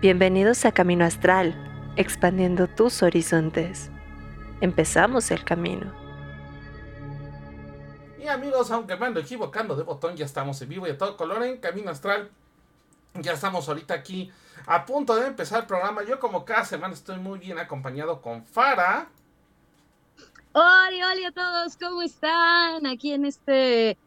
[0.00, 1.56] Bienvenidos a Camino Astral,
[1.96, 3.90] expandiendo tus horizontes.
[4.60, 5.92] Empezamos el camino.
[8.22, 11.16] Y amigos, aunque me ando equivocando de botón, ya estamos en vivo y a todo
[11.16, 12.30] color en Camino Astral.
[13.14, 14.30] Ya estamos ahorita aquí
[14.66, 16.04] a punto de empezar el programa.
[16.04, 19.08] Yo como cada semana estoy muy bien acompañado con Fara.
[20.52, 22.86] Hola, hola a todos, ¿cómo están?
[22.86, 23.98] Aquí en este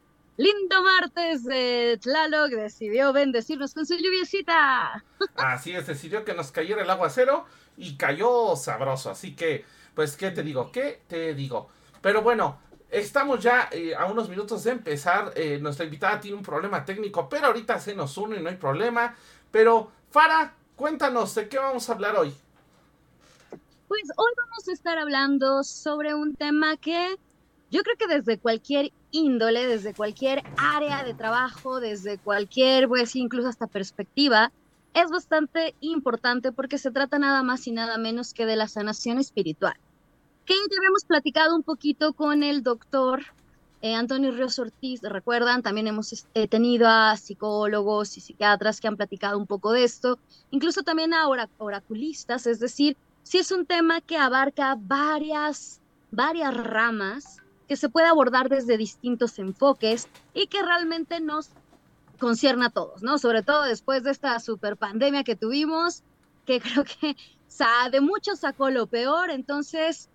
[0.42, 5.04] lindo martes de Tlaloc decidió bendecirnos con su lluviecita.
[5.36, 7.46] Así es, decidió que nos cayera el aguacero
[7.76, 9.10] y cayó sabroso.
[9.10, 9.64] Así que,
[9.94, 10.72] pues, ¿qué te digo?
[10.72, 11.68] ¿Qué te digo?
[12.00, 12.58] Pero bueno,
[12.90, 15.32] estamos ya eh, a unos minutos de empezar.
[15.36, 18.56] Eh, nuestra invitada tiene un problema técnico, pero ahorita se nos une y no hay
[18.56, 19.14] problema.
[19.52, 22.34] Pero, Fara, cuéntanos, ¿de qué vamos a hablar hoy?
[23.86, 27.14] Pues hoy vamos a estar hablando sobre un tema que
[27.70, 33.48] yo creo que desde cualquier índole, desde cualquier área de trabajo, desde cualquier, pues incluso
[33.48, 34.50] hasta perspectiva,
[34.94, 39.18] es bastante importante porque se trata nada más y nada menos que de la sanación
[39.18, 39.76] espiritual.
[40.44, 43.22] Que ya habíamos platicado un poquito con el doctor
[43.80, 48.96] eh, Antonio Ríos Ortiz, recuerdan, también hemos eh, tenido a psicólogos y psiquiatras que han
[48.96, 50.20] platicado un poco de esto,
[50.52, 51.26] incluso también a
[51.58, 55.80] oraculistas, es decir, si es un tema que abarca varias,
[56.12, 57.41] varias ramas
[57.72, 61.48] que se puede abordar desde distintos enfoques y que realmente nos
[62.18, 63.16] concierne a todos, ¿no?
[63.16, 66.02] Sobre todo después de esta super pandemia que tuvimos,
[66.44, 67.16] que creo que
[67.90, 70.10] de muchos sacó lo peor, entonces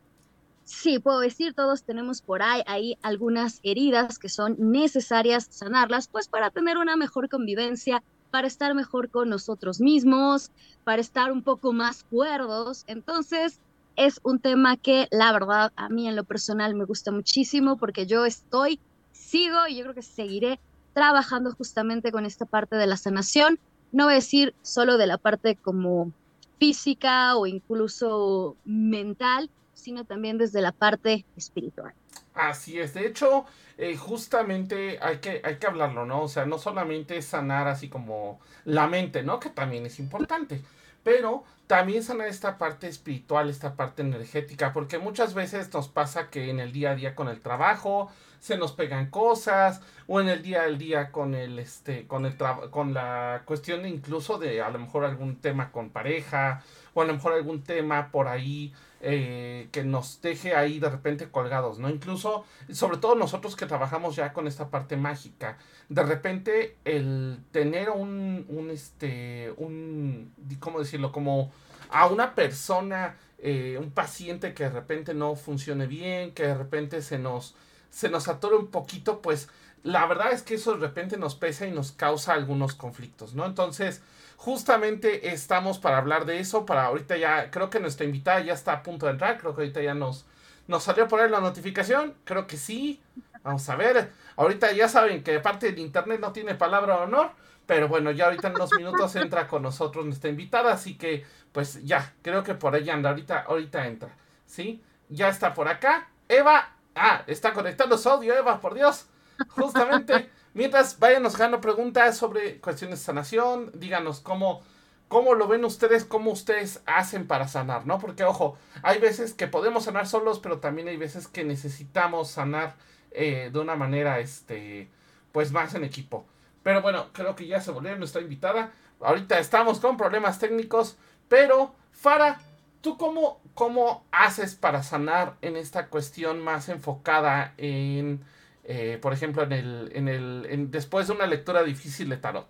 [0.65, 6.27] sí, puedo decir, todos tenemos por ahí, ahí algunas heridas que son necesarias sanarlas, pues
[6.27, 10.51] para tener una mejor convivencia, para estar mejor con nosotros mismos,
[10.83, 12.83] para estar un poco más cuerdos.
[12.85, 13.59] Entonces,
[13.97, 18.05] es un tema que la verdad a mí en lo personal me gusta muchísimo porque
[18.05, 18.79] yo estoy,
[19.11, 20.59] sigo y yo creo que seguiré
[20.93, 23.59] trabajando justamente con esta parte de la sanación.
[23.91, 26.11] No voy a decir solo de la parte como
[26.59, 31.93] física o incluso mental, sino también desde la parte espiritual.
[32.33, 33.45] Así es, de hecho,
[33.79, 36.23] eh, justamente hay que, hay que hablarlo, ¿no?
[36.23, 39.39] O sea, no solamente sanar así como la mente, ¿no?
[39.39, 40.61] Que también es importante,
[41.07, 46.49] pero también sanar esta parte espiritual, esta parte energética, porque muchas veces nos pasa que
[46.49, 50.41] en el día a día con el trabajo se nos pegan cosas, o en el
[50.41, 52.35] día al día con el este, con el
[52.71, 56.61] con la cuestión incluso de a lo mejor algún tema con pareja,
[56.97, 61.29] o a lo mejor algún tema por ahí eh, que nos deje ahí de repente
[61.29, 61.91] colgados, ¿no?
[61.91, 65.59] Incluso, sobre todo nosotros que trabajamos ya con esta parte mágica,
[65.89, 71.11] de repente el tener un, un este, un, ¿cómo decirlo?
[71.11, 71.51] Como
[71.91, 77.03] a una persona, eh, un paciente que de repente no funcione bien, que de repente
[77.03, 77.53] se nos,
[77.91, 79.49] se nos atore un poquito, pues
[79.83, 83.45] la verdad es que eso de repente nos pesa y nos causa algunos conflictos, ¿no?
[83.45, 84.01] Entonces,
[84.37, 88.71] Justamente estamos para hablar de eso, para ahorita ya, creo que nuestra invitada ya está
[88.73, 90.27] a punto de entrar, creo que ahorita ya nos,
[90.67, 93.01] nos salió por ahí la notificación, creo que sí,
[93.41, 97.31] vamos a ver, ahorita ya saben que parte del internet no tiene palabra de honor,
[97.65, 101.83] pero bueno, ya ahorita en unos minutos entra con nosotros nuestra invitada, así que pues
[101.83, 104.15] ya, creo que por ahí anda, ahorita, ahorita entra,
[104.45, 104.83] ¿sí?
[105.09, 109.07] Ya está por acá, Eva, ah, está conectando su audio, Eva, por Dios,
[109.49, 110.29] justamente.
[110.57, 114.63] Mientras, váyanos dejando preguntas sobre cuestiones de sanación, díganos cómo,
[115.07, 117.99] cómo lo ven ustedes, cómo ustedes hacen para sanar, ¿no?
[117.99, 122.75] Porque, ojo, hay veces que podemos sanar solos, pero también hay veces que necesitamos sanar
[123.11, 124.89] eh, de una manera, este,
[125.31, 126.25] pues más en equipo.
[126.63, 128.71] Pero bueno, creo que ya se volvió nuestra invitada.
[128.99, 130.97] Ahorita estamos con problemas técnicos,
[131.29, 132.41] pero, Fara,
[132.81, 138.25] ¿tú cómo, cómo haces para sanar en esta cuestión más enfocada en
[138.69, 142.47] eh, por ejemplo, en el, en el, después de una lectura difícil de tarot?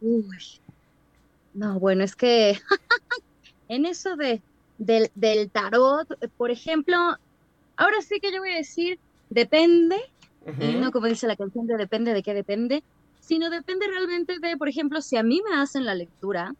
[0.00, 0.36] Uy,
[1.54, 2.58] no, bueno, es que
[3.68, 4.42] en eso de,
[4.78, 6.96] del, del, tarot, por ejemplo,
[7.76, 8.98] ahora sí que yo voy a decir,
[9.30, 9.96] depende,
[10.60, 12.82] y no como dice la canción de depende de qué depende,
[13.20, 16.52] sino depende realmente de, por ejemplo, si a mí me hacen la lectura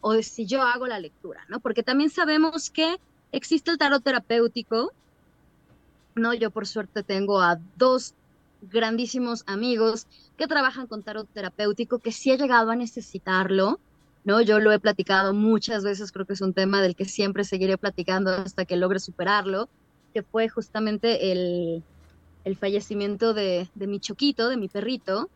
[0.00, 1.58] o si yo hago la lectura, ¿no?
[1.58, 2.98] Porque también sabemos que
[3.32, 4.92] existe el tarot terapéutico,
[6.20, 6.34] ¿no?
[6.34, 8.14] Yo por suerte tengo a dos
[8.62, 10.06] grandísimos amigos
[10.36, 13.80] que trabajan con tarot terapéutico, que sí he llegado a necesitarlo,
[14.24, 14.40] ¿no?
[14.40, 17.78] Yo lo he platicado muchas veces, creo que es un tema del que siempre seguiré
[17.78, 19.68] platicando hasta que logre superarlo,
[20.12, 21.82] que fue justamente el,
[22.44, 25.30] el fallecimiento de, mi choquito, de mi perrito.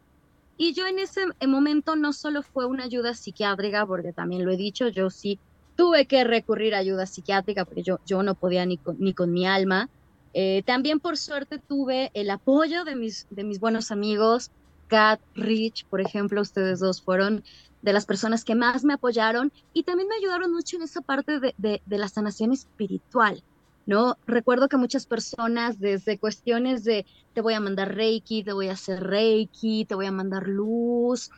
[0.56, 4.56] Y yo en ese momento no solo fue una ayuda psiquiátrica, porque también lo he
[4.56, 5.38] dicho, yo sí
[5.76, 9.46] tuve que recurrir a ayuda psiquiátrica, porque yo, yo no podía ni ni con mi
[9.46, 9.88] alma,
[10.34, 14.50] eh, también por suerte tuve el apoyo de mis, de mis buenos amigos,
[14.88, 17.42] Kat, Rich, por ejemplo, ustedes dos fueron
[17.82, 21.40] de las personas que más me apoyaron y también me ayudaron mucho en esa parte
[21.40, 23.42] de, de, de la sanación espiritual.
[23.86, 24.16] ¿no?
[24.26, 28.72] Recuerdo que muchas personas desde cuestiones de te voy a mandar Reiki, te voy a
[28.72, 31.30] hacer Reiki, te voy a mandar luz,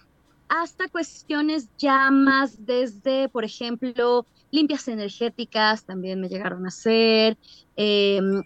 [0.49, 7.37] hasta cuestiones ya más desde, por ejemplo, limpias energéticas, también me llegaron a hacer.
[7.75, 8.43] Em,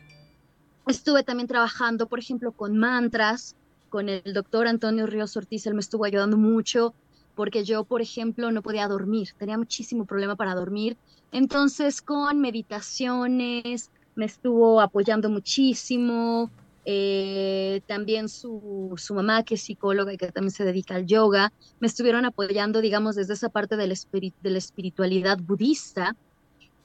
[0.90, 3.56] estuve también trabajando, por ejemplo, con mantras,
[3.88, 6.94] con el doctor Antonio Ríos Ortiz, él me estuvo ayudando mucho
[7.34, 10.96] porque yo, por ejemplo, no podía dormir, tenía muchísimo problema para dormir.
[11.32, 16.50] Entonces, con meditaciones, me estuvo apoyando muchísimo.
[16.84, 21.52] Eh, también su, su, mamá, que es psicóloga y que también se dedica al yoga,
[21.78, 26.16] me estuvieron apoyando, digamos, desde esa parte de de la espiritualidad budista.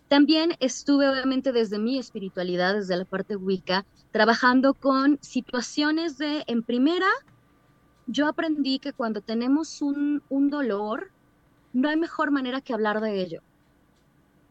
[0.07, 6.63] También estuve, obviamente, desde mi espiritualidad, desde la parte Wicca, trabajando con situaciones de, en
[6.63, 7.07] primera,
[8.05, 11.11] yo aprendí que cuando tenemos un, un dolor,
[11.73, 13.41] no hay mejor manera que hablar de ello.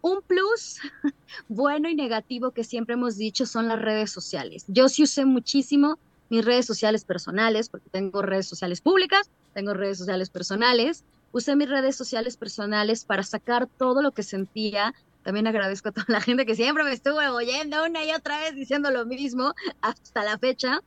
[0.02, 0.78] Un plus
[1.48, 4.64] bueno y negativo que siempre hemos dicho son las redes sociales.
[4.68, 5.98] Yo sí usé muchísimo
[6.28, 11.04] mis redes sociales personales, porque tengo redes sociales públicas, tengo redes sociales personales.
[11.30, 14.92] Usé mis redes sociales personales para sacar todo lo que sentía.
[15.24, 18.54] También agradezco a toda la gente que siempre me estuvo oyendo una y otra vez
[18.54, 20.80] diciendo lo mismo hasta la fecha.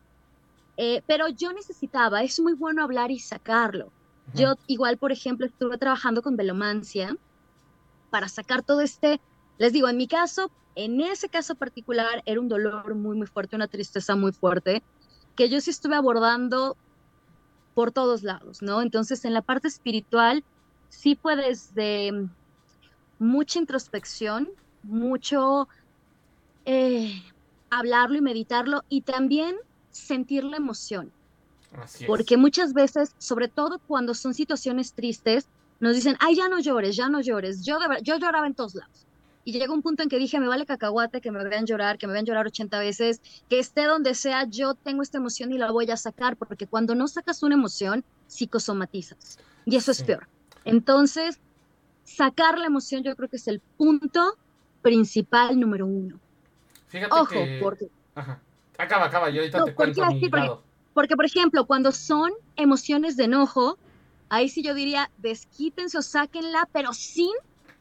[0.78, 3.92] Eh, pero yo necesitaba, es muy bueno hablar y sacarlo.
[4.36, 7.18] Yo igual, por ejemplo, estuve trabajando con velomancia
[8.12, 9.20] para sacar todo este,
[9.58, 13.56] les digo, en mi caso, en ese caso particular, era un dolor muy, muy fuerte,
[13.56, 14.84] una tristeza muy fuerte,
[15.36, 16.78] que yo sí estuve abordando
[17.74, 18.82] por todos lados, ¿no?
[18.82, 20.44] Entonces, en la parte espiritual,
[20.90, 22.28] sí fue desde
[23.20, 24.50] mucha introspección,
[24.84, 25.68] mucho
[26.66, 27.22] eh,
[27.70, 29.56] hablarlo y meditarlo, y también
[29.92, 31.12] sentir la emoción.
[32.08, 35.48] Porque muchas veces, sobre todo cuando son situaciones tristes,
[35.80, 37.64] nos dicen, ay, ya no llores, ya no llores.
[37.64, 39.06] Yo, yo lloraba en todos lados.
[39.44, 42.08] Y llegó un punto en que dije, me vale cacahuate, que me vean llorar, que
[42.08, 45.72] me vean llorar 80 veces, que esté donde sea, yo tengo esta emoción y la
[45.72, 49.40] voy a sacar, porque cuando no sacas una emoción, psicosomatizas.
[49.66, 50.28] Y eso es peor.
[50.66, 51.40] Entonces,
[52.08, 54.38] sacar la emoción yo creo que es el punto
[54.82, 56.20] principal número uno.
[56.88, 57.88] Fíjate Ojo, porque...
[58.16, 58.40] Ajá.
[58.78, 60.64] Acaba, acaba, yo ahorita te cuento
[60.94, 63.78] porque, por ejemplo, cuando son emociones de enojo,
[64.30, 67.32] ahí sí yo diría, desquítense o sáquenla, pero sin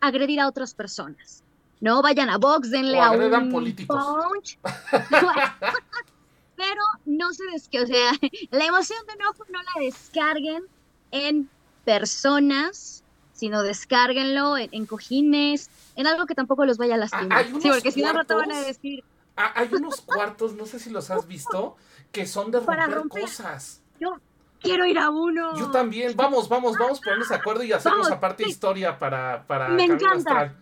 [0.00, 1.42] agredir a otras personas.
[1.80, 4.04] No vayan a Vox, denle a un políticos.
[4.04, 4.58] punch.
[6.56, 8.12] pero no se desque, o sea,
[8.50, 10.64] la emoción de enojo no la descarguen
[11.10, 11.48] en
[11.86, 13.02] personas,
[13.36, 17.46] sino descárguenlo en, cojines, en algo que tampoco los vaya a lastimar.
[17.46, 19.04] Sí, porque si no, rato van a decir,
[19.36, 21.76] Ah, hay unos cuartos, no sé si los has visto,
[22.10, 23.82] que son de romper, cosas.
[24.00, 24.18] Yo
[24.60, 25.56] quiero ir a uno.
[25.58, 26.16] Yo también.
[26.16, 30.54] Vamos, vamos, vamos, ponernos de acuerdo y hacemos aparte historia para, para Me encanta.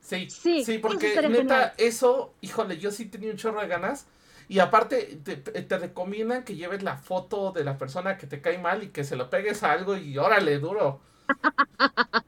[0.00, 4.06] Sí, sí, porque neta, eso, híjole, yo sí tenía un chorro de ganas.
[4.48, 8.58] Y aparte, te, te, recomiendan que lleves la foto de la persona que te cae
[8.58, 11.00] mal y que se lo pegues a algo y órale, duro.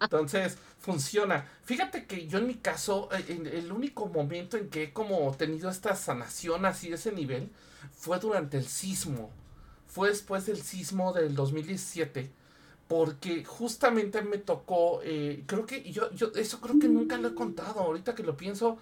[0.01, 1.47] Entonces, funciona.
[1.65, 5.71] Fíjate que yo en mi caso, eh, el único momento en que he como tenido
[5.71, 7.51] esta sanación así de ese nivel
[7.93, 9.31] fue durante el sismo.
[9.87, 12.31] Fue después del sismo del 2017.
[12.89, 17.35] Porque justamente me tocó, eh, creo que yo, yo, eso creo que nunca lo he
[17.35, 18.79] contado, ahorita que lo pienso,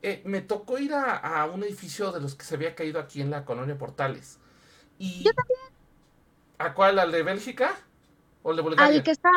[0.00, 3.30] eh, me tocó ir a, un edificio de los que se había caído aquí en
[3.30, 4.38] la colonia Portales.
[4.98, 5.60] Y, yo también.
[6.58, 7.00] ¿A cuál?
[7.00, 7.76] ¿Al de Bélgica?
[8.42, 8.96] ¿O el de Bulgaria?
[8.98, 9.30] Al que está,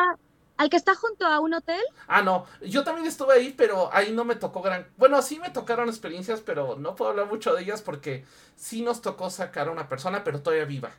[0.56, 1.80] ¿Al que está junto a un hotel?
[2.06, 2.46] Ah, no.
[2.62, 4.86] Yo también estuve ahí, pero ahí no me tocó gran.
[4.96, 8.24] Bueno, sí me tocaron experiencias, pero no puedo hablar mucho de ellas porque
[8.56, 10.90] sí nos tocó sacar a una persona, pero todavía viva.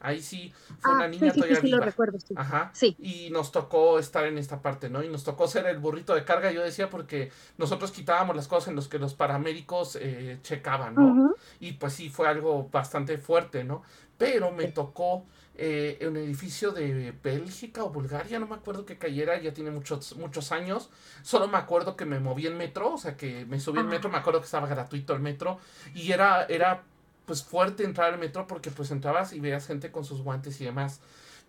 [0.00, 1.78] Ahí sí fue una ah, niña todavía sí, viva.
[1.78, 2.34] Lo recuerdo, sí.
[2.36, 2.70] Ajá.
[2.74, 2.94] Sí.
[2.98, 5.02] Y nos tocó estar en esta parte, ¿no?
[5.02, 8.68] Y nos tocó ser el burrito de carga, yo decía, porque nosotros quitábamos las cosas
[8.68, 11.34] en las que los paramédicos eh, checaban, ¿no?
[11.58, 13.82] Y pues sí, fue algo bastante fuerte, ¿no?
[14.18, 15.24] Pero me tocó
[15.58, 19.70] eh, en un edificio de Bélgica o Bulgaria, no me acuerdo que cayera, ya tiene
[19.70, 20.90] muchos, muchos años.
[21.22, 24.10] Solo me acuerdo que me moví en metro, o sea que me subí en metro,
[24.10, 25.58] me acuerdo que estaba gratuito el metro.
[25.94, 26.84] Y era, era
[27.24, 30.64] pues fuerte entrar al metro porque pues entrabas y veías gente con sus guantes y
[30.64, 31.00] demás.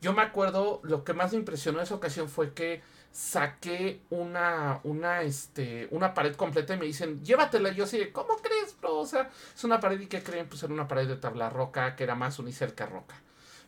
[0.01, 4.79] Yo me acuerdo, lo que más me impresionó en esa ocasión fue que saqué una,
[4.83, 7.71] una, este, una pared completa y me dicen, llévatela.
[7.71, 8.97] yo así, ¿cómo crees, bro?
[8.99, 11.95] O sea, es una pared y que creen, pues era una pared de tabla roca,
[11.95, 13.15] que era más unicerca roca.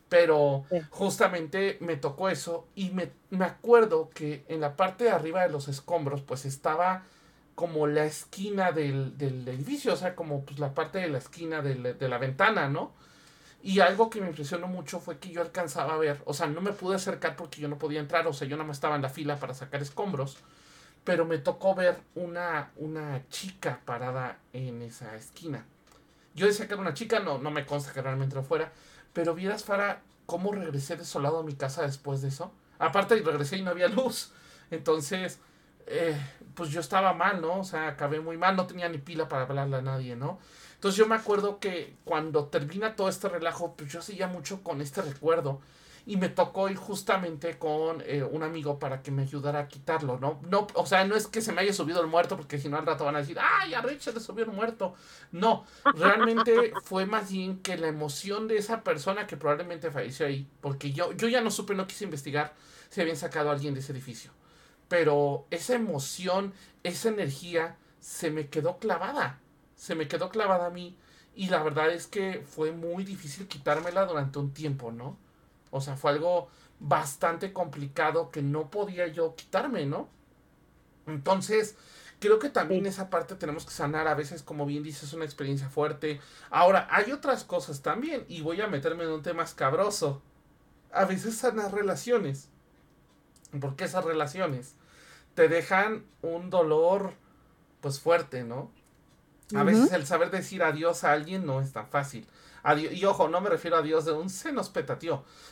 [0.10, 5.44] Pero justamente me tocó eso y me, me, acuerdo que en la parte de arriba
[5.44, 7.04] de los escombros pues estaba
[7.54, 11.62] como la esquina del, del edificio, o sea, como pues la parte de la esquina
[11.62, 12.94] de la, de la ventana, ¿no?
[13.62, 16.62] Y algo que me impresionó mucho fue que yo alcanzaba a ver, o sea, no
[16.62, 19.02] me pude acercar porque yo no podía entrar, o sea, yo nada más estaba en
[19.02, 20.38] la fila para sacar escombros,
[21.04, 25.66] pero me tocó ver una, una chica parada en esa esquina.
[26.36, 28.72] Yo decía que era una chica, no, no me consta que realmente lo fuera,
[29.14, 32.52] pero vieras, Fara, cómo regresé desolado a mi casa después de eso.
[32.78, 34.32] Aparte, regresé y no había luz.
[34.72, 35.40] Entonces,
[35.88, 36.16] eh,
[36.54, 37.60] pues yo estaba mal, ¿no?
[37.60, 40.40] O sea, acabé muy mal, no tenía ni pila para hablarle a nadie, ¿no?
[40.76, 44.82] Entonces yo me acuerdo que cuando termina todo este relajo, pues yo seguía mucho con
[44.82, 45.60] este recuerdo.
[46.10, 50.20] Y me tocó ir justamente con eh, un amigo para que me ayudara a quitarlo,
[50.20, 50.42] ¿no?
[50.50, 52.78] No, o sea, no es que se me haya subido el muerto, porque si no
[52.78, 54.96] al rato van a decir, ¡ay, a Rich se le subió el muerto!
[55.32, 60.48] No, realmente fue más bien que la emoción de esa persona que probablemente falleció ahí,
[60.62, 62.54] porque yo, yo ya no supe, no quise investigar
[62.90, 64.32] si habían sacado a alguien de ese edificio.
[64.88, 69.40] Pero esa emoción, esa energía, se me quedó clavada
[69.80, 70.98] se me quedó clavada a mí
[71.34, 75.18] y la verdad es que fue muy difícil quitármela durante un tiempo, ¿no?
[75.72, 76.50] O sea, fue algo
[76.80, 80.08] bastante complicado que no podía yo quitarme, ¿no?
[81.08, 81.76] Entonces,
[82.20, 84.08] creo que también esa parte tenemos que sanar.
[84.08, 86.20] A veces, como bien dices, una experiencia fuerte.
[86.50, 90.22] Ahora, hay otras cosas también, y voy a meterme en un tema escabroso.
[90.92, 92.50] A veces sanar relaciones.
[93.60, 94.76] Porque esas relaciones
[95.34, 97.14] te dejan un dolor,
[97.82, 98.72] pues fuerte, ¿no?
[99.56, 102.28] A veces el saber decir adiós a alguien no es tan fácil.
[102.76, 104.72] Y ojo, no me refiero a adiós de un se nos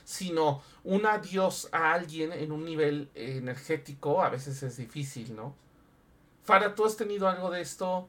[0.03, 5.55] sino un adiós a alguien en un nivel energético a veces es difícil, ¿no?
[6.43, 8.07] Fara, ¿tú has tenido algo de esto?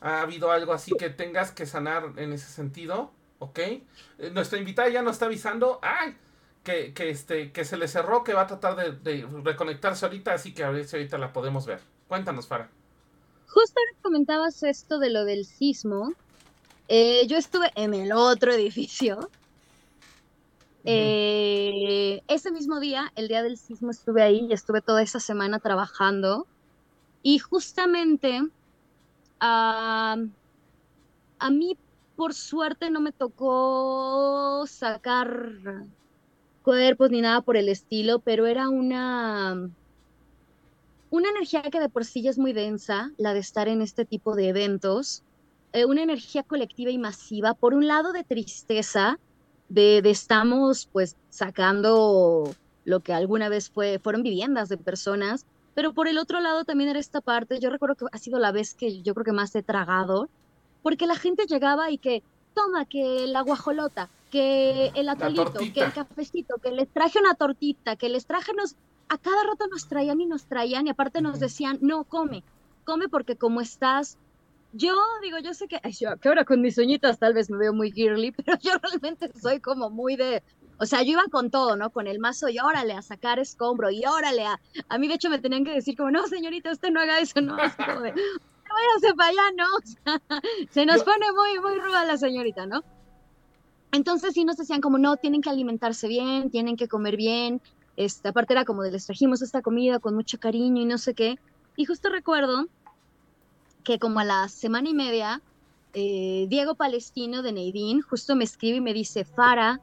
[0.00, 3.12] ¿Ha habido algo así que tengas que sanar en ese sentido?
[3.38, 3.58] ¿Ok?
[3.58, 3.84] Eh,
[4.32, 5.78] nuestra invitada ya nos está avisando.
[5.82, 6.16] ¡Ay!
[6.62, 10.34] Que, que, este, que se le cerró, que va a tratar de, de reconectarse ahorita,
[10.34, 11.80] así que a ver si ahorita la podemos ver.
[12.08, 12.68] Cuéntanos, Fara.
[13.46, 16.12] Justo comentabas esto de lo del sismo.
[16.88, 19.30] Eh, yo estuve en el otro edificio.
[20.84, 25.58] Eh, ese mismo día, el día del sismo, estuve ahí y estuve toda esa semana
[25.58, 26.46] trabajando.
[27.22, 28.40] Y justamente
[29.40, 30.16] a
[31.50, 31.76] mí,
[32.16, 35.52] por suerte, no me tocó sacar
[36.62, 39.70] cuerpos ni nada por el estilo, pero era una
[41.10, 44.04] una energía que de por sí ya es muy densa, la de estar en este
[44.04, 45.22] tipo de eventos,
[45.72, 49.18] eh, una energía colectiva y masiva, por un lado de tristeza,
[49.68, 55.44] de, estamos pues sacando lo que alguna vez fue, fueron viviendas de personas,
[55.74, 58.50] pero por el otro lado también era esta parte, yo recuerdo que ha sido la
[58.50, 60.28] vez que yo creo que más he tragado,
[60.82, 62.22] porque la gente llegaba y que,
[62.54, 67.96] toma, que la guajolota, que el atolito, que el cafecito, que les traje una tortita,
[67.96, 68.74] que les traje unos
[69.08, 72.42] a cada rato nos traían y nos traían y aparte nos decían, no, come,
[72.84, 74.18] come porque como estás,
[74.72, 77.56] yo digo, yo sé que, ay, yo, que ahora con mis uñitas tal vez me
[77.56, 80.42] veo muy girly, pero yo realmente soy como muy de,
[80.78, 81.90] o sea, yo iba con todo, ¿no?
[81.90, 85.30] Con el mazo y órale a sacar escombro y órale a, a mí de hecho
[85.30, 88.12] me tenían que decir como, no, señorita, usted no haga eso, no, así como de,
[88.12, 89.66] váyase para allá, ¿no?
[90.70, 92.82] se nos pone muy, muy ruda la señorita, ¿no?
[93.90, 97.62] Entonces sí nos decían como, no, tienen que alimentarse bien, tienen que comer bien,
[97.96, 101.14] esta aparte era como de les trajimos esta comida con mucho cariño y no sé
[101.14, 101.38] qué.
[101.76, 102.66] Y justo recuerdo
[103.88, 105.40] que como a la semana y media,
[105.94, 109.80] eh, Diego Palestino de Neidín justo me escribe y me dice, Fara,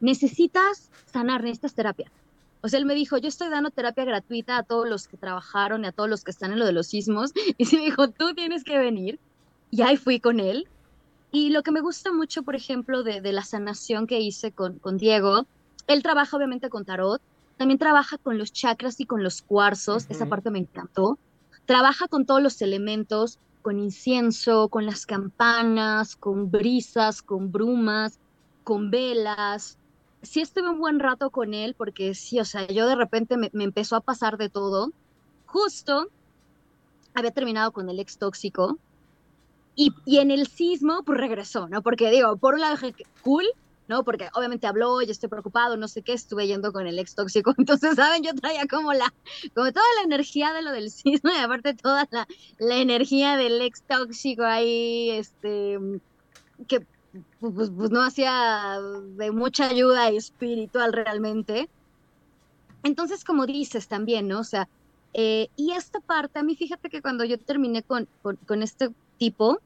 [0.00, 2.10] necesitas sanar, necesitas terapia.
[2.62, 5.84] O sea, él me dijo, yo estoy dando terapia gratuita a todos los que trabajaron
[5.84, 7.32] y a todos los que están en lo de los sismos.
[7.58, 9.20] Y se me dijo, tú tienes que venir.
[9.70, 10.66] Y ahí fui con él.
[11.30, 14.78] Y lo que me gusta mucho, por ejemplo, de, de la sanación que hice con,
[14.78, 15.44] con Diego,
[15.86, 17.20] él trabaja obviamente con tarot,
[17.58, 21.18] también trabaja con los chakras y con los cuarzos, esa parte me encantó.
[21.68, 28.18] Trabaja con todos los elementos, con incienso, con las campanas, con brisas, con brumas,
[28.64, 29.76] con velas.
[30.22, 33.50] Sí estuve un buen rato con él porque sí, o sea, yo de repente me,
[33.52, 34.92] empezó a pasar de todo.
[35.44, 36.08] Justo
[37.12, 38.78] había terminado con el ex tóxico
[39.76, 41.82] y, y en el sismo pues regresó, ¿no?
[41.82, 42.78] Porque digo, por un lado,
[43.22, 43.44] cool,
[43.88, 44.04] ¿no?
[44.04, 47.54] Porque obviamente habló, y estoy preocupado, no sé qué, estuve yendo con el ex tóxico,
[47.58, 48.22] entonces, ¿saben?
[48.22, 49.12] Yo traía como la,
[49.54, 52.28] como toda la energía de lo del sismo y aparte toda la,
[52.58, 55.78] la energía del ex tóxico ahí, este,
[56.68, 56.86] que
[57.40, 58.78] pues, pues, pues, no hacía
[59.16, 61.68] de mucha ayuda espiritual realmente.
[62.82, 64.40] Entonces, como dices también, ¿no?
[64.40, 64.68] O sea,
[65.14, 68.90] eh, y esta parte, a mí fíjate que cuando yo terminé con, con, con este
[69.18, 69.58] tipo,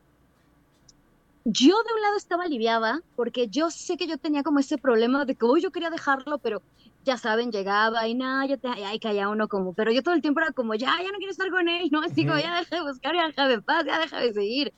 [1.44, 5.24] yo de un lado estaba aliviada porque yo sé que yo tenía como ese problema
[5.24, 6.62] de que hoy yo quería dejarlo, pero
[7.04, 10.22] ya saben, llegaba y nada, ya te, ay, caía uno como, pero yo todo el
[10.22, 12.76] tiempo era como, ya, ya no quiero estar con él, no, así como, ya deja
[12.76, 14.72] de buscar, ya deja de paz, ya deja de seguir.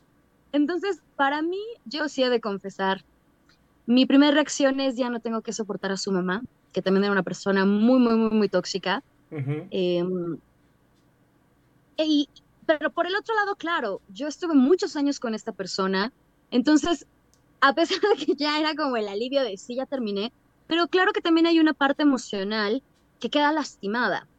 [0.52, 3.04] Entonces, para mí, yo sí he de confesar
[3.86, 6.42] mi primera reacción es ya no tengo que soportar a su mamá,
[6.72, 9.02] que también era una persona muy, muy, muy, muy tóxica.
[9.30, 10.38] Em,
[11.98, 12.28] y,
[12.66, 16.12] pero por el otro lado, claro, yo estuve muchos años con esta persona,
[16.54, 17.06] entonces,
[17.60, 20.32] a pesar de que ya era como el alivio de sí, ya terminé,
[20.66, 22.84] pero claro que también hay una parte emocional
[23.18, 24.30] que queda lastimada.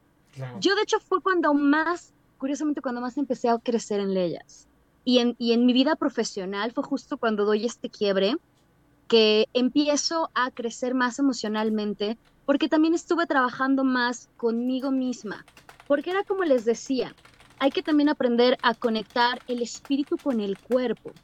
[0.53, 4.69] Yo, de hecho, fue cuando más, curiosamente, cuando más empecé a crecer en leyes.
[5.03, 8.38] Y en, y en mi vida profesional fue justo cuando doy este quiebre
[9.07, 15.48] que empiezo a crecer más emocionalmente, porque también estuve trabajando más conmigo misma,
[15.88, 17.17] porque era como les decía,
[17.60, 21.17] hay que también aprender a conectar el espíritu con el cuerpo.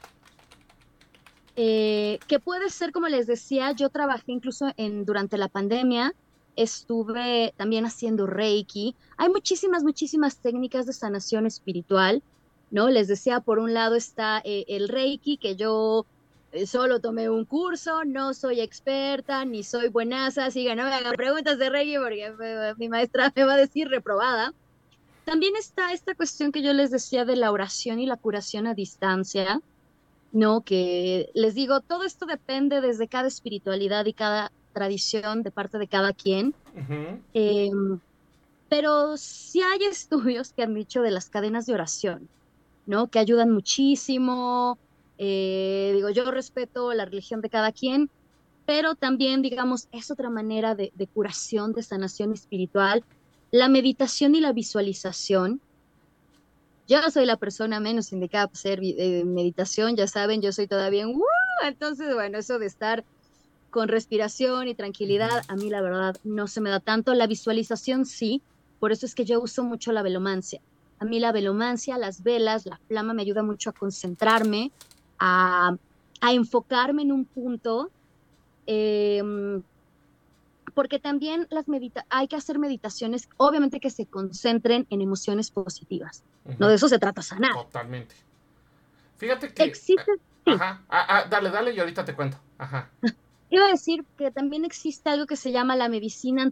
[1.55, 6.13] Eh, que puede ser, como les decía, yo trabajé incluso en, durante la pandemia,
[6.55, 8.95] estuve también haciendo Reiki.
[9.17, 12.23] Hay muchísimas, muchísimas técnicas de sanación espiritual,
[12.69, 12.89] ¿no?
[12.89, 16.05] Les decía, por un lado está eh, el Reiki, que yo
[16.53, 20.93] eh, solo tomé un curso, no soy experta, ni soy buenaza, así que no me
[20.93, 24.53] hagan preguntas de Reiki porque mi maestra me va a decir reprobada.
[25.25, 28.73] También está esta cuestión que yo les decía de la oración y la curación a
[28.73, 29.61] distancia,
[30.31, 30.61] ¿no?
[30.61, 35.87] Que les digo, todo esto depende desde cada espiritualidad y cada tradición de parte de
[35.87, 36.53] cada quien.
[37.33, 37.99] Em,
[38.69, 42.29] pero sí hay estudios que han dicho de las cadenas de oración,
[42.85, 43.07] ¿no?
[43.07, 44.77] Que ayudan muchísimo.
[45.17, 48.09] Eh, digo, yo respeto la religión de cada quien,
[48.65, 53.03] pero también, digamos, es otra manera de, de curación, de sanación espiritual
[53.51, 55.61] la meditación y la visualización.
[56.91, 61.07] Yo soy la persona menos indicada para hacer eh, meditación, ya saben, yo soy todavía
[61.07, 61.21] un...
[61.63, 63.05] Entonces, bueno, eso de estar
[63.69, 67.13] con respiración y tranquilidad, a mí la verdad no se me da tanto.
[67.13, 68.41] La visualización sí,
[68.81, 70.59] por eso es que yo uso mucho la velomancia.
[70.99, 74.73] A mí la velomancia, las velas, la flama me ayuda mucho a concentrarme,
[75.17, 75.77] a,
[76.21, 77.89] enfocarme en un punto.
[78.65, 79.63] Em,
[80.71, 86.23] porque también las medita hay que hacer meditaciones, obviamente que se concentren en emociones positivas.
[86.57, 87.53] No de eso se trata sanar.
[87.53, 88.15] Totalmente.
[89.17, 90.11] Fíjate que existe.
[90.45, 90.81] Ajá.
[90.89, 92.37] Ah, ah, dale, dale y ahorita te cuento.
[92.57, 92.89] Ajá.
[93.49, 96.49] Iba a decir que también existe algo que se llama la medicina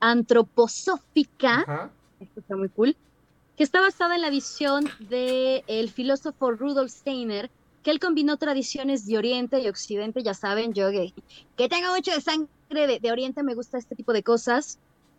[0.00, 1.60] antroposófica.
[1.60, 1.90] Ajá.
[2.20, 2.96] Esto está muy cool.
[3.56, 7.50] Que está basada en la visión del el filósofo Rudolf Steiner,
[7.82, 11.12] que él combinó tradiciones de Oriente y Occidente, ya saben, yo que,
[11.56, 12.48] que tengo mucho de sangre
[13.00, 14.78] de, Oriente me gusta este tipo de cosas.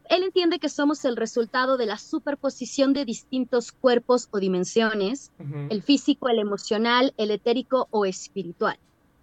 [0.10, 5.32] Él entiende que somos el resultado de la superposición de distintos cuerpos o dimensiones,
[5.70, 8.78] el físico, el emocional, el etérico o espiritual.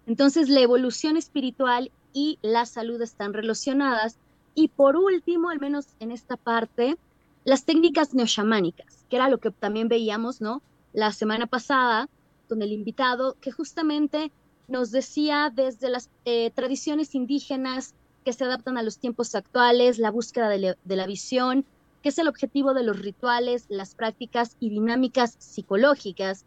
[0.07, 4.17] Entonces, la evolución espiritual y la salud están relacionadas.
[4.55, 6.97] Y por último, al menos en esta parte,
[7.45, 10.61] las técnicas neoshamánicas, que era lo que también veíamos, ¿no?
[10.93, 12.09] La semana pasada
[12.51, 14.29] con el invitado, que justamente
[14.67, 17.93] nos decía desde las eh, tradiciones indígenas,
[18.25, 21.63] que se adaptan a los tiempos actuales, la búsqueda de, la visión,
[22.03, 26.43] que es el objetivo de los rituales, las prácticas y dinámicas psicológicas,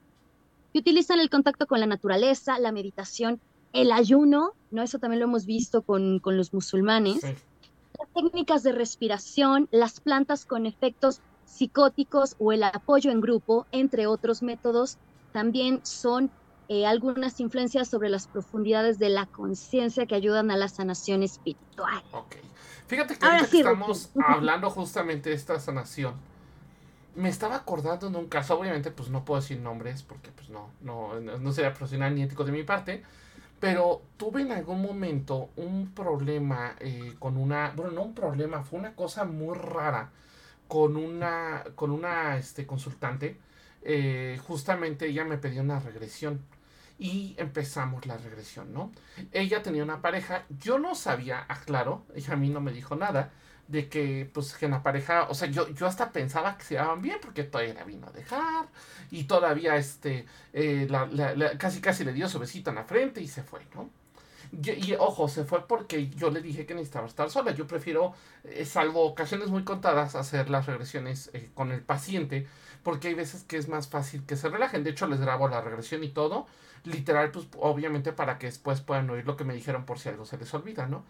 [0.74, 3.40] que utilizan el contacto con la naturaleza, la meditación,
[3.72, 4.82] el ayuno, ¿no?
[4.82, 7.22] Eso también lo hemos visto con, los musulmanes.
[7.22, 14.06] Las técnicas de respiración, las plantas con efectos psicóticos o el apoyo en grupo, entre
[14.06, 14.98] otros métodos,
[15.34, 16.30] también son
[16.68, 22.04] eh, algunas influencias sobre las profundidades de la conciencia que ayudan a la sanación espiritual.
[22.12, 22.36] Ok.
[22.86, 26.14] Fíjate que ahorita estamos hablando justamente de esta sanación.
[27.16, 30.70] Me estaba acordando de un caso, obviamente pues no puedo decir nombres porque pues no,
[30.82, 33.02] no, no sería profesional ni ético de mi parte,
[33.58, 38.78] pero tuve en algún momento un problema eh, con una, bueno, no un problema, fue
[38.78, 40.12] una cosa muy rara
[40.68, 43.36] con una, con una este, consultante.
[43.84, 46.40] Eh, justamente ella me pidió una regresión
[46.98, 48.92] y empezamos la regresión, ¿no?
[49.32, 53.30] Ella tenía una pareja, yo no sabía, aclaro, ella a mí no me dijo nada,
[53.68, 56.74] de que pues que en la pareja, o sea, yo, yo hasta pensaba que se
[56.74, 58.68] llevaban bien porque todavía la vino a dejar
[59.10, 60.88] y todavía este, eh,
[61.58, 63.90] casi casi le dio su besito en la frente y se fue, ¿no?
[64.62, 67.52] Y, ojo, se fue porque yo le dije que necesitaba estar sola.
[67.52, 72.46] Yo prefiero, eh, salvo ocasiones muy contadas, hacer las regresiones con el paciente
[72.84, 74.84] porque hay veces que es más fácil que se relajen.
[74.84, 76.46] De hecho, les grabo la regresión y todo
[76.84, 80.26] literal, pues obviamente para que después puedan oír lo que me dijeron por si algo
[80.26, 81.04] se les olvida, ¿no?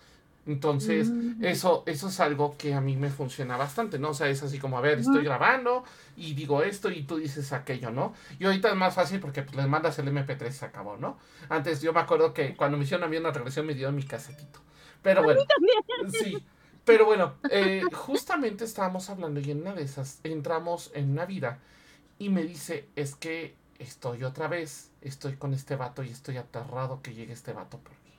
[0.46, 1.42] Entonces, mm.
[1.42, 4.10] eso, eso es algo que a mí me funciona bastante, ¿no?
[4.10, 5.84] O sea, es así como, a ver, estoy grabando
[6.16, 8.12] y digo esto y tú dices aquello, ¿no?
[8.38, 11.18] Y ahorita es más fácil porque pues, les mandas el MP3 y se acabó, ¿no?
[11.48, 14.02] Antes yo me acuerdo que cuando me hicieron a mí una regresión me dieron mi
[14.02, 14.60] casetito.
[15.02, 15.40] Pero bueno,
[16.10, 16.44] sí.
[16.84, 21.58] Pero bueno, eh, justamente estábamos hablando y en una de esas entramos en una vida
[22.18, 27.00] y me dice, es que estoy otra vez, estoy con este vato y estoy aterrado
[27.02, 28.12] que llegue este vato por mí.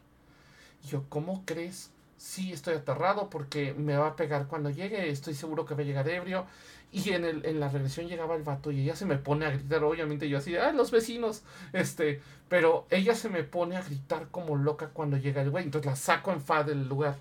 [0.89, 1.91] Yo, ¿cómo crees?
[2.17, 5.85] Sí, estoy aterrado porque me va a pegar cuando llegue, estoy seguro que va a
[5.85, 6.45] llegar ebrio.
[6.91, 9.51] Y en, el, en la regresión llegaba el vato y ella se me pone a
[9.51, 14.29] gritar, obviamente yo así, ah, los vecinos, este, pero ella se me pone a gritar
[14.31, 17.17] como loca cuando llega el güey, entonces la saco en fa del lugar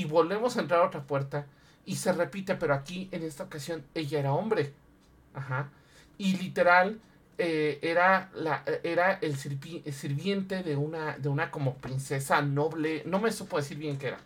[0.00, 1.44] y volvemos a entrar a otra puerta
[1.84, 4.72] y se repite, pero aquí en esta ocasión ella era hombre,
[5.34, 5.68] ajá,
[6.16, 6.98] y literal
[7.36, 13.30] eh, era, la, era el, sirviente de una, de una como princesa noble, no me
[13.30, 14.20] supo decir bien qué era,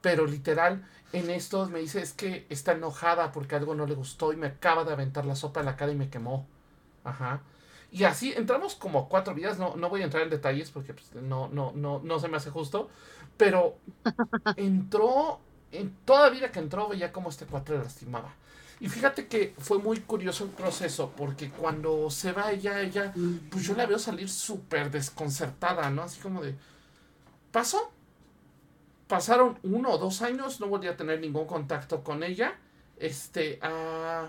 [0.00, 4.32] pero literal en esto me dice es que está enojada porque algo no le gustó
[4.32, 6.46] y me acaba de aventar la sopa en la cara y me quemó.
[7.04, 7.42] Ajá.
[7.92, 11.12] Y así entramos como cuatro días, no, no voy a entrar en detalles porque pues,
[11.22, 12.88] no, no, no, no se me hace justo,
[13.36, 13.76] pero
[14.56, 15.40] entró,
[15.72, 18.34] en toda vida que entró veía como este cuatro le lastimaba.
[18.78, 23.12] Y fíjate que fue muy curioso el proceso, porque cuando se va ella, ella,
[23.50, 26.04] pues yo la veo salir súper desconcertada, ¿no?
[26.04, 26.54] Así como de,
[27.52, 27.92] ¿pasó?
[29.10, 32.56] pasaron uno o dos años, no volví a tener ningún contacto con ella.
[32.96, 34.28] Este, ah,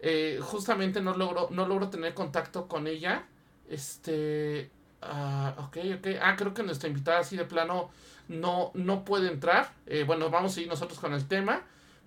[0.00, 3.24] eh, justamente no logro, no logro tener contacto con ella.
[3.68, 4.70] Este,
[5.02, 6.06] ah, ok, ok.
[6.20, 7.90] Ah, creo que nuestra invitada así de plano
[8.28, 9.72] no, no puede entrar.
[9.86, 11.62] Eh, bueno, vamos a ir nosotros con el tema,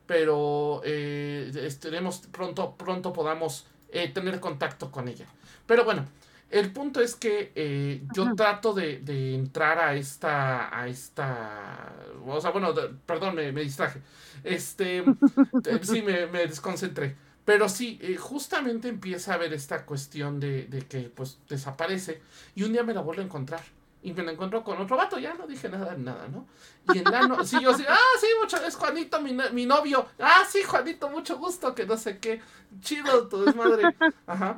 [0.06, 5.28] pero eh, esperemos pronto, pronto podamos eh, tener contacto con ella.
[5.66, 6.06] Pero bueno,
[6.54, 9.02] el punto es que eh, yo trato de,
[9.34, 11.94] entrar a esta, a esta,
[12.28, 12.76] o sea, bueno,
[13.08, 14.02] perdón, me, distraje.
[14.44, 15.04] Este,
[15.82, 17.16] sí, me, desconcentré.
[17.46, 22.22] Pero sí, eh, justamente empieza a ver esta cuestión de, que pues desaparece
[22.56, 23.62] y un día me la vuelvo a encontrar.
[24.02, 26.46] Y me la encuentro con otro vato, ya no dije nada, nada, ¿no?
[26.94, 30.08] Y en la no, sí, yo sí, ah, sí, mucho, es Juanito, mi, mi novio.
[30.20, 32.42] Ah, sí, Juanito, mucho gusto, que no sé qué.
[32.82, 33.96] Chido, tu desmadre.
[34.28, 34.58] Ajá.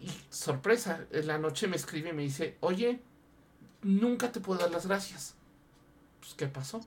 [0.00, 3.00] Y sorpresa, en la noche me escribe y me dice, oye,
[3.82, 5.34] nunca te puedo dar las gracias.
[6.20, 6.80] Pues, ¿qué pasó?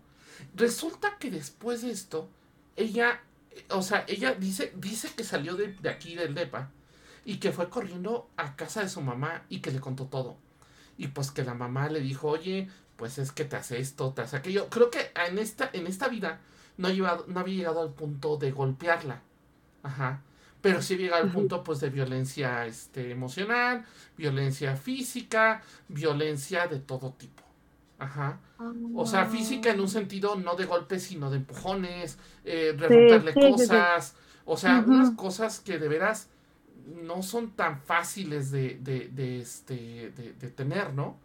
[0.55, 2.29] Resulta que después de esto,
[2.75, 3.21] ella,
[3.69, 6.71] o sea, ella dice, dice que salió de, aquí del DEPA
[7.23, 10.37] y que fue corriendo a casa de su mamá y que le contó todo.
[10.97, 14.21] Y pues que la mamá le dijo, oye, pues es que te hace esto, te
[14.21, 14.69] hace aquello.
[14.69, 16.41] Creo que en esta, en esta vida
[16.77, 19.21] no, no había llegado al punto de golpearla.
[19.83, 20.21] Ajá
[20.65, 23.85] pero sí llega al punto pues de violencia este, emocional,
[24.17, 27.43] violencia física, violencia de todo tipo.
[27.97, 28.39] Ajá.
[28.93, 34.15] o sea, física en un sentido no de golpes, sino de empujones, eh, romperle cosas,
[34.43, 36.27] o sea, unas cosas que de veras
[36.85, 41.17] no son tan fáciles de, de, de este, de, tener, ¿no?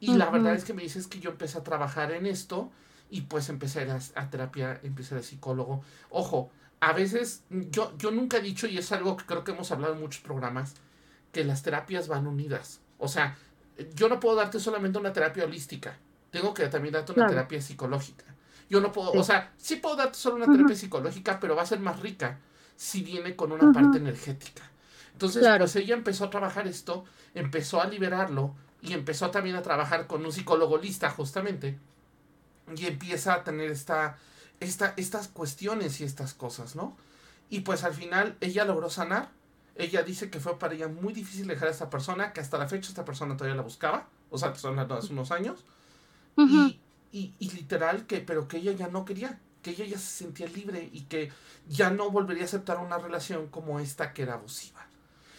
[0.00, 2.70] Y la verdad es que me dices que yo empecé a trabajar en esto
[3.10, 5.82] y pues empecé a terapia, empecé a psicólogo.
[6.10, 9.72] Ojo, a veces, yo, yo nunca he dicho, y es algo que creo que hemos
[9.72, 10.74] hablado en muchos programas,
[11.32, 12.80] que las terapias van unidas.
[12.98, 13.36] O sea,
[13.94, 15.96] yo no puedo darte solamente una terapia holística,
[16.30, 18.24] tengo que también darte una terapia psicológica.
[18.70, 21.66] Yo no puedo, o sea, sí puedo darte solo una terapia psicológica, pero va a
[21.66, 22.38] ser más rica
[22.76, 24.62] si viene con una parte energética.
[25.12, 30.06] Entonces, pues ella empezó a trabajar esto, empezó a liberarlo y empezó también a trabajar
[30.06, 31.78] con un psicólogo holista justamente.
[32.76, 34.18] Y empieza a tener esta,
[34.60, 36.96] estas cuestiones y estas cosas, ¿no?
[37.50, 39.30] Y pues al final ella logró sanar.
[39.78, 42.68] Ella dice que fue para ella muy difícil dejar a esta persona, que hasta la
[42.68, 45.64] fecha esta persona todavía la buscaba, o sea, que son hace unos años.
[46.36, 46.80] y,
[47.12, 50.48] y, y, literal, que, pero que ella ya no quería, que ella ya se sentía
[50.48, 51.32] libre y que
[51.68, 54.86] ya no volvería a aceptar una relación como esta que era abusiva.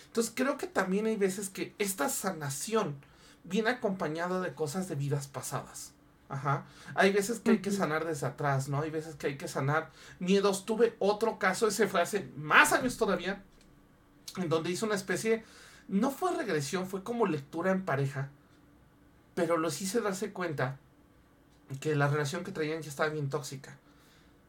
[0.08, 2.96] Entonces creo que también hay veces que esta sanación
[3.44, 5.94] viene acompañada de cosas de vidas pasadas.
[6.30, 6.66] Ajá.
[6.96, 8.82] Hay veces que hay que sanar desde atrás, ¿no?
[8.82, 10.66] Hay veces que hay que sanar miedos.
[10.66, 13.44] Tuve otro caso, ese fue hace más años todavía,
[14.38, 15.44] en donde hice una especie,
[15.88, 18.30] no fue regresión, fue como lectura en pareja,
[19.36, 20.78] pero los hice darse cuenta
[21.80, 23.78] que la relación que traían ya estaba bien tóxica.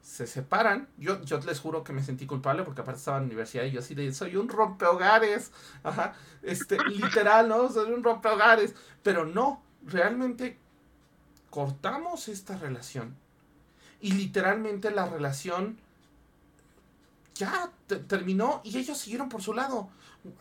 [0.02, 3.26] Se separan, yo, yo les juro que me sentí culpable porque aparte estaba en la
[3.26, 7.68] universidad y yo así de, soy un rompehogares, ajá, este, literal, ¿no?
[7.70, 10.58] Soy un rompehogares, pero no, realmente
[11.50, 13.14] cortamos esta relación.
[14.00, 15.78] Y literalmente la relación
[17.40, 17.72] ya
[18.06, 19.88] terminó y ellos siguieron por su lado.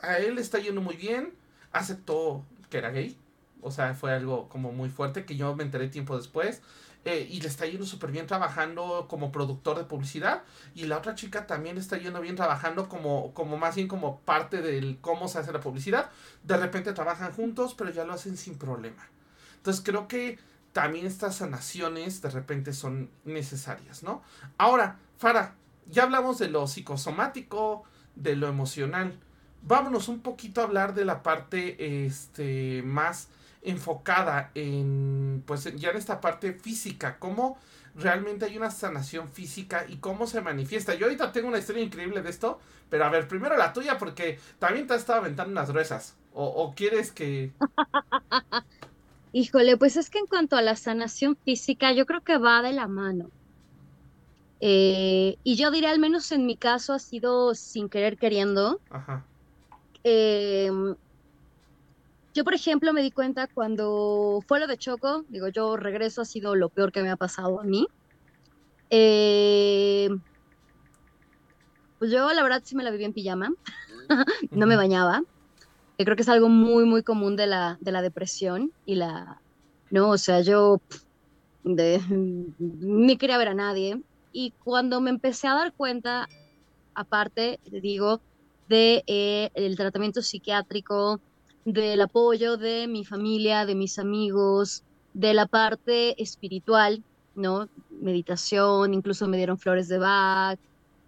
[0.01, 1.33] A él está yendo muy bien,
[1.71, 3.17] aceptó que era gay.
[3.61, 6.61] O sea, fue algo como muy fuerte que yo me enteré tiempo después.
[7.05, 10.43] Eh, y le está yendo súper bien trabajando como productor de publicidad.
[10.75, 14.61] Y la otra chica también está yendo bien trabajando como, como más bien como parte
[14.61, 16.09] del cómo se hace la publicidad.
[16.43, 19.07] De repente trabajan juntos, pero ya lo hacen sin problema.
[19.55, 20.39] Entonces creo que
[20.73, 24.21] también estas sanaciones de repente son necesarias, ¿no?
[24.57, 25.55] Ahora, Fara,
[25.89, 27.83] ya hablamos de lo psicosomático,
[28.15, 29.17] de lo emocional.
[29.61, 33.29] Vámonos un poquito a hablar de la parte este, más
[33.61, 37.57] enfocada en, pues ya en esta parte física, cómo
[37.95, 40.93] realmente hay una sanación física y cómo se manifiesta.
[40.93, 44.39] Yo ahorita tengo una historia increíble de esto, pero a ver, primero la tuya porque
[44.59, 46.15] también te has estado aventando unas gruesas.
[46.33, 47.51] ¿O, o quieres que...
[49.31, 52.73] Híjole, pues es que en cuanto a la sanación física, yo creo que va de
[52.73, 53.29] la mano.
[54.59, 58.81] Eh, y yo diría, al menos en mi caso, ha sido sin querer queriendo.
[58.89, 59.25] Ajá.
[60.03, 60.95] Em,
[62.33, 66.25] yo, por ejemplo, me di cuenta cuando fue lo de Choco, digo, yo regreso, ha
[66.25, 67.87] sido lo peor que me ha pasado a mí.
[68.89, 70.21] Em,
[71.97, 73.49] pues yo, la verdad, sí me la viví en pijama,
[74.51, 75.21] no me bañaba.
[75.97, 79.41] Yo creo que es algo muy, muy común de la, de la depresión y la,
[79.89, 80.81] no, o sea, yo
[81.63, 82.01] de,
[82.59, 84.01] ni quería ver a nadie.
[84.41, 86.29] Y cuando me empecé a dar cuenta,
[86.93, 88.21] aparte, digo,
[88.69, 91.19] de eh, tratamiento psiquiátrico,
[91.65, 97.03] del apoyo de mi familia, de mis amigos, de la parte espiritual,
[97.35, 97.67] ¿no?
[97.89, 100.57] Meditación, incluso me dieron flores de Bach,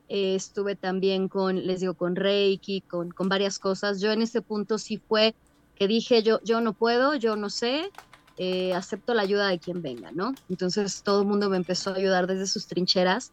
[0.10, 4.02] eh, estuve también con, les digo, con Reiki, con, con varias cosas.
[4.02, 5.38] Yo en ese punto sí fue
[5.76, 7.94] que dije, yo, yo no puedo, yo no sé,
[8.38, 10.34] eh, acepto la ayuda de quien venga, ¿no?
[10.50, 13.32] Entonces todo el mundo me empezó a ayudar desde sus trincheras.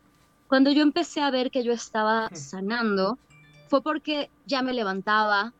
[0.48, 3.18] Cuando yo empecé a ver que yo estaba sanando,
[3.68, 5.52] fue porque ya me levantaba,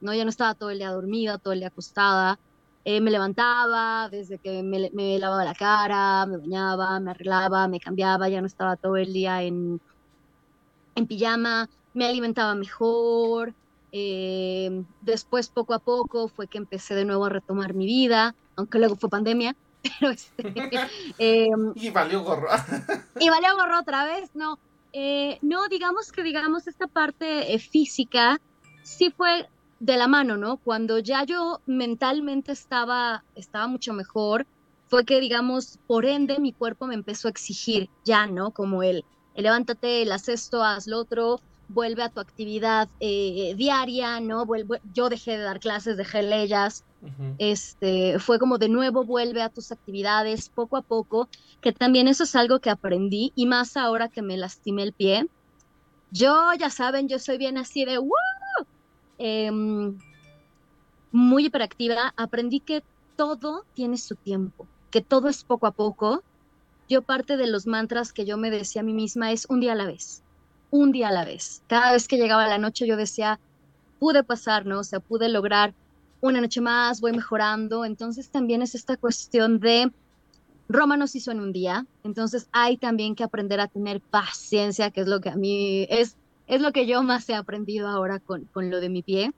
[0.00, 0.14] ¿no?
[0.14, 2.38] Ya no estaba todo el día dormida, todo el día acostada.
[2.84, 7.80] Eh, me levantaba desde que me, me, lavaba la cara, me bañaba, me arreglaba, me
[7.80, 9.80] cambiaba, ya no estaba todo el día en,
[10.94, 13.54] en pijama, me alimentaba mejor.
[13.92, 18.78] Eh, después, poco a poco, fue que empecé de nuevo a retomar mi vida, aunque
[18.78, 19.56] luego fue pandemia.
[20.00, 20.42] Pero este,
[21.18, 22.48] em, y valió gorro.
[23.18, 24.58] y valió gorro otra vez, no.
[24.92, 28.40] Eh, no, digamos que, digamos, esta parte eh, física
[28.82, 29.48] sí fue
[29.80, 30.56] de la mano, ¿no?
[30.56, 34.46] Cuando ya yo mentalmente estaba, estaba mucho mejor,
[34.88, 38.50] fue que, digamos, por ende mi cuerpo me empezó a exigir ya, ¿no?
[38.50, 39.04] Como el,
[39.36, 44.46] levántate, el haz esto, haz lo otro, vuelve a tu actividad eh, diaria, ¿no?
[44.46, 46.84] Vuelve, yo dejé de dar clases, dejé leyes,
[47.38, 51.28] este, fue como de nuevo vuelve a tus actividades poco a poco,
[51.60, 55.28] que también eso es algo que aprendí y más ahora que me lastimé el pie.
[56.10, 58.10] Yo, ya saben, yo soy bien así de, ¡wow!
[59.18, 59.98] Em,
[61.12, 62.82] muy hiperactiva, aprendí que
[63.16, 66.22] todo tiene su tiempo, que todo es poco a poco.
[66.88, 69.72] Yo parte de los mantras que yo me decía a mí misma es un día
[69.72, 70.22] a la vez,
[70.70, 71.62] un día a la vez.
[71.66, 73.38] Cada vez que llegaba la noche yo decía,
[73.98, 74.80] pude pasar, ¿no?
[74.80, 75.74] O sea, pude lograr
[76.20, 77.84] una noche más, voy mejorando.
[77.84, 79.90] Entonces también es esta cuestión de
[80.68, 85.00] Roma nos hizo en un día, entonces hay también que aprender a tener paciencia, que
[85.00, 88.44] es lo que a mí es, es lo que yo más he aprendido ahora con,
[88.52, 89.32] con lo de mi pie.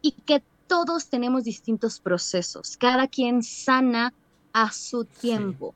[0.00, 4.14] Y que todos tenemos distintos procesos, cada quien sana
[4.52, 5.74] a su tiempo.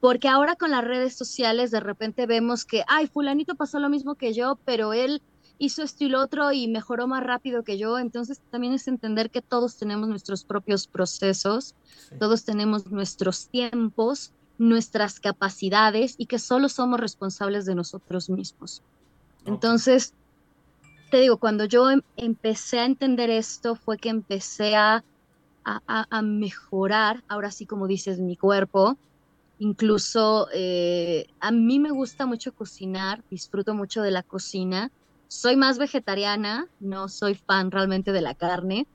[0.00, 4.14] Porque ahora con las redes sociales de repente vemos que, ay, fulanito pasó lo mismo
[4.14, 5.22] que yo, pero él
[5.58, 7.98] hizo esto y lo otro y mejoró más rápido que yo.
[7.98, 11.74] Entonces también es entender que todos tenemos nuestros propios procesos,
[12.18, 18.82] todos tenemos nuestros tiempos, nuestras capacidades y que solo somos responsables de nosotros mismos.
[19.44, 20.14] Entonces,
[21.10, 25.04] te digo, cuando yo em, empecé a entender esto fue que empecé a,
[25.64, 28.96] a, mejorar, ahora sí como dices, mi cuerpo.
[29.60, 34.90] Incluso eh, a mí me gusta mucho cocinar, disfruto mucho de la cocina
[35.30, 38.88] soy más vegetariana, no soy fan realmente de la carne.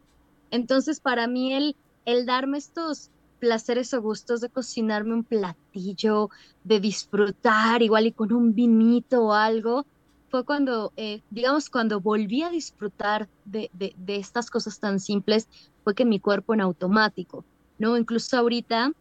[0.51, 6.29] Entonces, para mí el, el darme estos placeres o gustos de cocinarme un platillo,
[6.65, 9.85] de disfrutar igual y con un vinito o algo,
[10.29, 15.47] fue cuando, eh, digamos, cuando volví a disfrutar de, de, de, estas cosas tan simples,
[15.85, 17.45] fue que mi cuerpo en automático,
[17.79, 17.95] ¿no?
[17.97, 18.91] Incluso ahorita,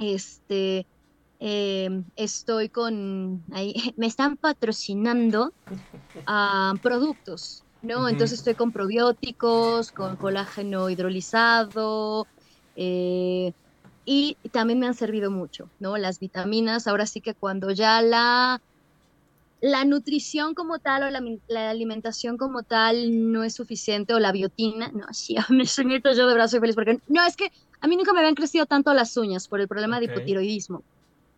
[0.00, 0.86] este,
[1.42, 5.54] Em, estoy con, ahí, me están patrocinando
[6.28, 8.08] uh, productos, ¿no?
[8.10, 12.28] Entonces estoy con probióticos, con colágeno hidrolizado,
[12.74, 13.52] eh,
[14.04, 15.96] y también me han servido mucho, ¿no?
[15.96, 18.60] Las vitaminas, ahora sí que cuando ya la,
[19.60, 24.32] la nutrición como tal o la, la alimentación como tal no es suficiente, o la
[24.32, 27.86] biotina, no, sí, mis uñitos yo de verdad soy feliz porque, no, es que a
[27.86, 30.82] mí nunca me habían crecido tanto las uñas por el problema de hipotiroidismo.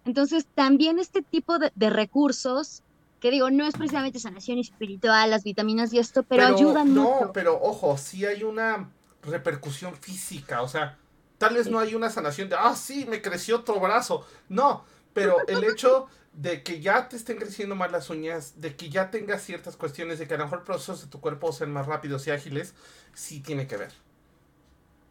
[0.05, 2.83] Entonces, también este tipo de, recursos,
[3.21, 7.27] que digo, no es precisamente sanación espiritual, las vitaminas y esto, pero, ayudan mucho.
[7.27, 8.91] No, pero ojo, sí hay una
[9.23, 10.99] repercusión física, o sea,
[11.39, 14.27] tal vez no hay una sanación de, ah, sí, me creció otro brazo.
[14.49, 18.91] No, pero el hecho de que ya te estén creciendo más las uñas, de que
[18.91, 21.87] ya tengas ciertas cuestiones, de que a lo mejor procesos de tu cuerpo sean más
[21.87, 22.75] rápidos y ágiles,
[23.15, 23.93] sí tiene que ver.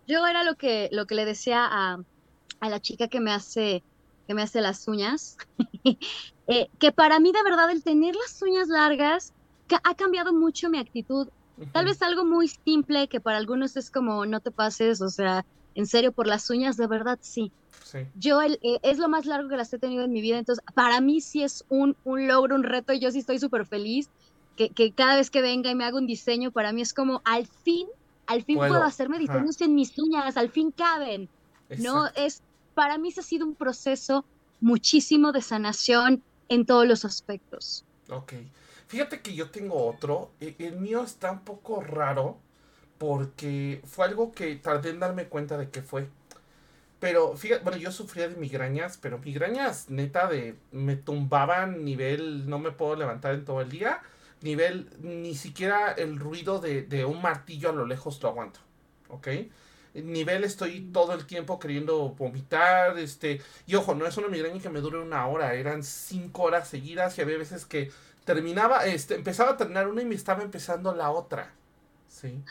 [0.07, 2.03] yo era lo que, lo que le decía a,
[2.59, 3.83] a la chica que me hace,
[4.27, 5.37] que me hace las uñas,
[6.47, 9.33] eh, que para mí de verdad el tener las uñas largas
[9.83, 11.29] ha cambiado mucho mi actitud.
[11.71, 15.45] Tal vez algo muy simple que para algunos es como no te pases, o sea,
[15.75, 17.53] en serio, por las uñas, de verdad sí.
[18.15, 20.63] Yo el, eh, es lo más largo que las he tenido en mi vida, entonces
[20.73, 24.09] para mí sí es un, un logro, un reto, y yo sí estoy súper feliz
[24.55, 27.21] que, que, cada vez que venga y me haga un diseño, para mí es como
[27.25, 27.87] al fin,
[28.27, 31.29] al fin puedo, hacerme diseños en mis uñas, al fin caben.
[31.79, 32.41] No, es,
[32.73, 34.25] para mí se ha sido un proceso
[34.59, 37.85] muchísimo de sanación en todos los aspectos.
[38.09, 38.33] Ok.
[38.87, 40.31] Fíjate que yo tengo otro.
[40.41, 42.37] E, el mío está un poco raro
[42.97, 46.09] porque fue algo que tardé en darme cuenta de que fue.
[47.01, 52.59] Pero fíjate, bueno, yo sufría de migrañas, pero migrañas neta de me tumbaban nivel, no
[52.59, 54.01] me puedo levantar en todo el día,
[54.41, 58.59] nivel, ni siquiera el ruido de, de un martillo a lo lejos lo aguanto,
[59.09, 59.27] ¿ok?
[59.95, 64.69] nivel estoy todo el tiempo queriendo vomitar, este, y ojo, no es una migraña que
[64.69, 67.91] me dure una hora, eran cinco horas seguidas y había veces que
[68.25, 71.51] terminaba, este, empezaba a terminar una y me estaba empezando la otra,
[72.07, 72.43] ¿sí?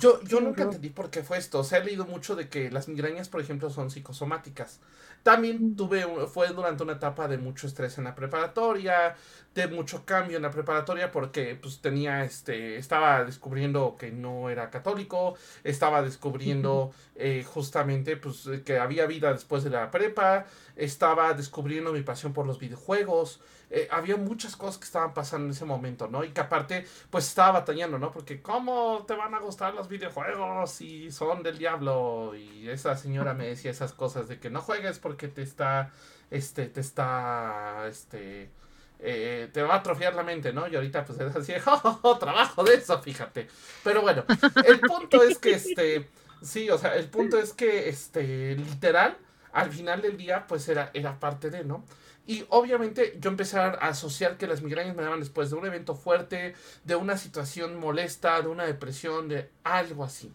[0.00, 1.64] Yo, yo nunca entendí por qué fue esto.
[1.64, 4.80] Se ha leído mucho de que las migrañas, por ejemplo, son psicosomáticas.
[5.22, 9.16] También tuve, fue durante una etapa de mucho estrés en la preparatoria,
[9.56, 14.70] de mucho cambio en la preparatoria porque pues tenía este, estaba descubriendo que no era
[14.70, 21.92] católico, estaba descubriendo eh, justamente pues que había vida después de la prepa, estaba descubriendo
[21.92, 26.08] mi pasión por los videojuegos, eh, había muchas cosas que estaban pasando en ese momento,
[26.08, 26.22] ¿no?
[26.24, 28.12] Y que aparte pues estaba batallando, ¿no?
[28.12, 32.34] Porque ¿cómo te van a gustar los videojuegos si son del diablo?
[32.36, 35.90] Y esa señora me decía esas cosas de que no juegues porque te está,
[36.30, 38.50] este, te está, este
[38.98, 40.66] eh, te va a atrofiar la mente, ¿no?
[40.68, 41.52] Y ahorita pues es así,
[42.02, 43.48] oh, trabajo de eso, fíjate.
[43.84, 44.24] Pero bueno,
[44.64, 46.08] el punto es que este,
[46.42, 49.16] sí, o sea, el punto es que este, literal,
[49.52, 51.84] al final del día pues era, era parte de, ¿no?
[52.26, 55.94] Y obviamente yo empecé a asociar que las migrañas me daban después de un evento
[55.94, 60.32] fuerte, de una situación molesta, de una depresión, de algo así.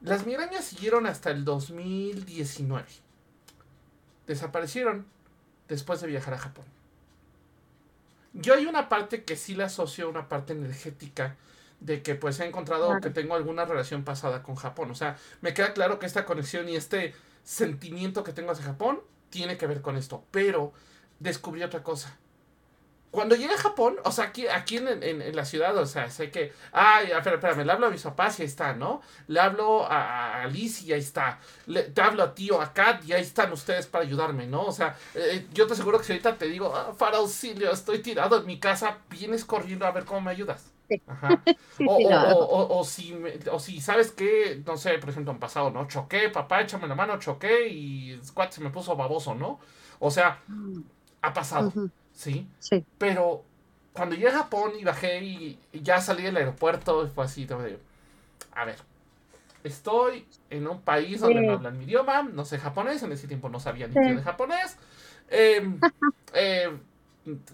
[0.00, 2.86] Las migrañas siguieron hasta el 2019.
[4.26, 5.06] Desaparecieron
[5.68, 6.64] después de viajar a Japón.
[8.32, 11.36] Yo hay una parte que sí la asocio a una parte energética
[11.80, 14.90] de que pues he encontrado que tengo alguna relación pasada con Japón.
[14.90, 17.14] O sea, me queda claro que esta conexión y este
[17.44, 20.24] sentimiento que tengo hacia Japón tiene que ver con esto.
[20.30, 20.72] Pero
[21.18, 22.16] descubrí otra cosa
[23.16, 26.30] cuando llegué a Japón, o sea, aquí, aquí en, en, la ciudad, o sea, sé
[26.30, 29.00] que, ay, espera, espérame, le hablo a mis papás y ahí está, ¿no?
[29.28, 31.38] Le hablo a, Alice y ahí está.
[31.66, 34.64] Le, te hablo a tío, a Kat y ahí están ustedes para ayudarme, ¿no?
[34.64, 38.00] O sea, eh, yo te aseguro que si ahorita te digo, ah, para auxilio, estoy
[38.00, 40.70] tirado en mi casa, vienes corriendo a ver cómo me ayudas.
[41.06, 41.42] Ajá.
[41.88, 43.14] O, o, o, si,
[43.50, 45.86] o si sabes que, no sé, por ejemplo, han pasado, ¿no?
[45.86, 49.60] Choqué, papá, échame la mano, choqué y Squat se me puso baboso, ¿no?
[49.98, 50.80] O sea, mm.
[51.22, 51.72] Ha pasado.
[52.12, 52.46] ¿sí?
[52.58, 52.84] Sí.
[52.98, 53.42] Pero
[53.92, 57.78] cuando llegué a Japón y bajé y, ya salí del aeropuerto, fue así, de,
[58.52, 58.76] a ver,
[59.64, 63.48] estoy en un país donde no hablan mi idioma, no sé japonés, en ese tiempo
[63.48, 64.76] no sabía ni qué de japonés.
[65.28, 65.80] Em,
[66.34, 66.78] em,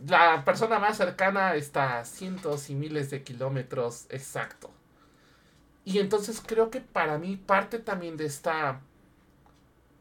[0.07, 4.71] la persona más cercana está a cientos y miles de kilómetros exacto.
[5.85, 8.81] Y entonces creo que para mí parte también de esta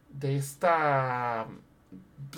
[0.10, 1.48] de esta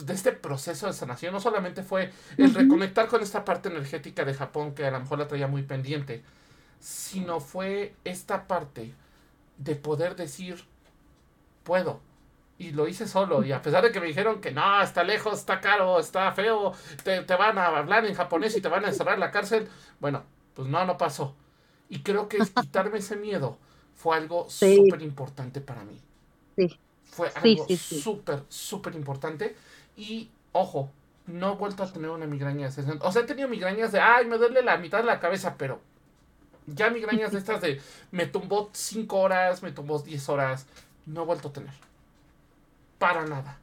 [0.05, 4.33] de este proceso de sanación no solamente fue el reconectar con esta parte energética de
[4.33, 6.23] Japón que a lo mejor la traía muy pendiente,
[6.79, 8.93] sino fue esta parte
[9.57, 10.63] de poder decir,
[11.63, 12.01] puedo.
[12.57, 13.43] Y lo hice solo.
[13.43, 16.73] Y a pesar de que me dijeron que no, está lejos, está caro, está feo,
[17.03, 19.67] te, van a hablar en japonés y te van a encerrar en la cárcel,
[19.99, 21.35] bueno, pues no, no pasó.
[21.89, 23.57] Y creo que quitarme ese miedo
[23.95, 25.99] fue algo súper importante para mí.
[26.55, 26.79] Sí.
[27.05, 29.55] Fue algo súper, súper importante.
[29.95, 30.91] Y, ojo,
[31.27, 33.05] no he vuelto a tener una migraña de 60.
[33.05, 35.79] O sea, he tenido migrañas de, ay, me duele la mitad de la cabeza, pero
[36.65, 40.65] ya migrañas de estas de, me tumbó 5 horas, me tumbó 10 horas,
[41.05, 41.73] no he vuelto a tener.
[42.97, 43.59] Para nada.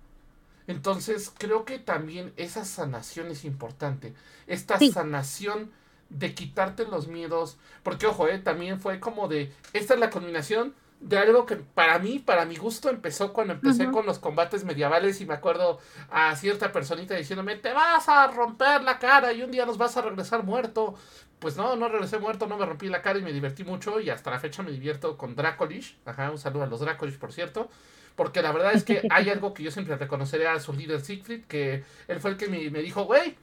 [0.66, 4.14] Entonces, creo que también esa sanación es importante.
[4.46, 5.70] Esta sanación
[6.10, 7.56] de quitarte los miedos.
[7.82, 11.98] Porque, ojo, eh, también fue como de, esta es la combinación de algo que para
[11.98, 15.78] mí, para mi gusto, empezó cuando empecé con los combates medievales y me acuerdo
[16.11, 19.96] a cierta personita diciéndome, te vas a romper la cara y un día nos vas
[19.96, 20.94] a regresar muerto.
[21.38, 24.11] Pues no, no regresé muerto, no me rompí la cara y me divertí mucho y
[24.11, 25.96] hasta la fecha me divierto con Dracolish.
[26.05, 27.70] Ajá, un saludo a los Dracolish, por cierto.
[28.14, 31.44] Porque la verdad es que hay algo que yo siempre reconoceré a su líder Siegfried,
[31.46, 33.36] que él fue el que me, me dijo, güey,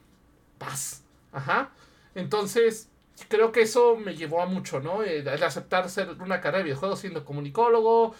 [0.58, 1.02] paz.
[1.32, 1.70] Ajá.
[2.14, 2.88] Entonces,
[3.28, 5.02] creo que eso me llevó a mucho, ¿no?
[5.02, 8.14] El, aceptar ser una carrera de videojuegos siendo comunicólogo,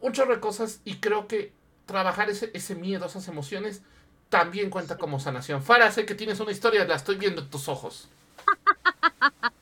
[0.00, 1.52] un chorro de cosas y creo que
[1.86, 3.82] trabajar ese, ese miedo, esas emociones,
[4.28, 5.62] también cuenta como sanación.
[5.62, 8.08] Fara, sé que tienes una historia, la estoy viendo en tus ojos.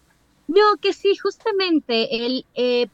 [0.49, 2.89] No, que sí, justamente el eh,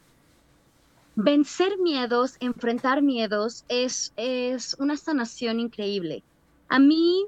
[1.17, 6.23] vencer miedos, enfrentar miedos es, es una sanación increíble.
[6.69, 7.27] A mí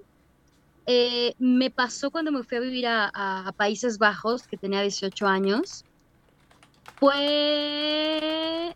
[0.87, 5.85] eh, me pasó cuando me fui a vivir a, Países Bajos, que tenía 18 años.
[6.99, 8.75] Fue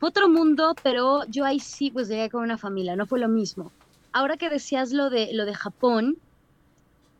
[0.00, 3.72] otro mundo, pero yo ahí sí pues llegué con una familia, no fue lo mismo.
[4.12, 6.16] Ahora que decías lo de, lo de Japón,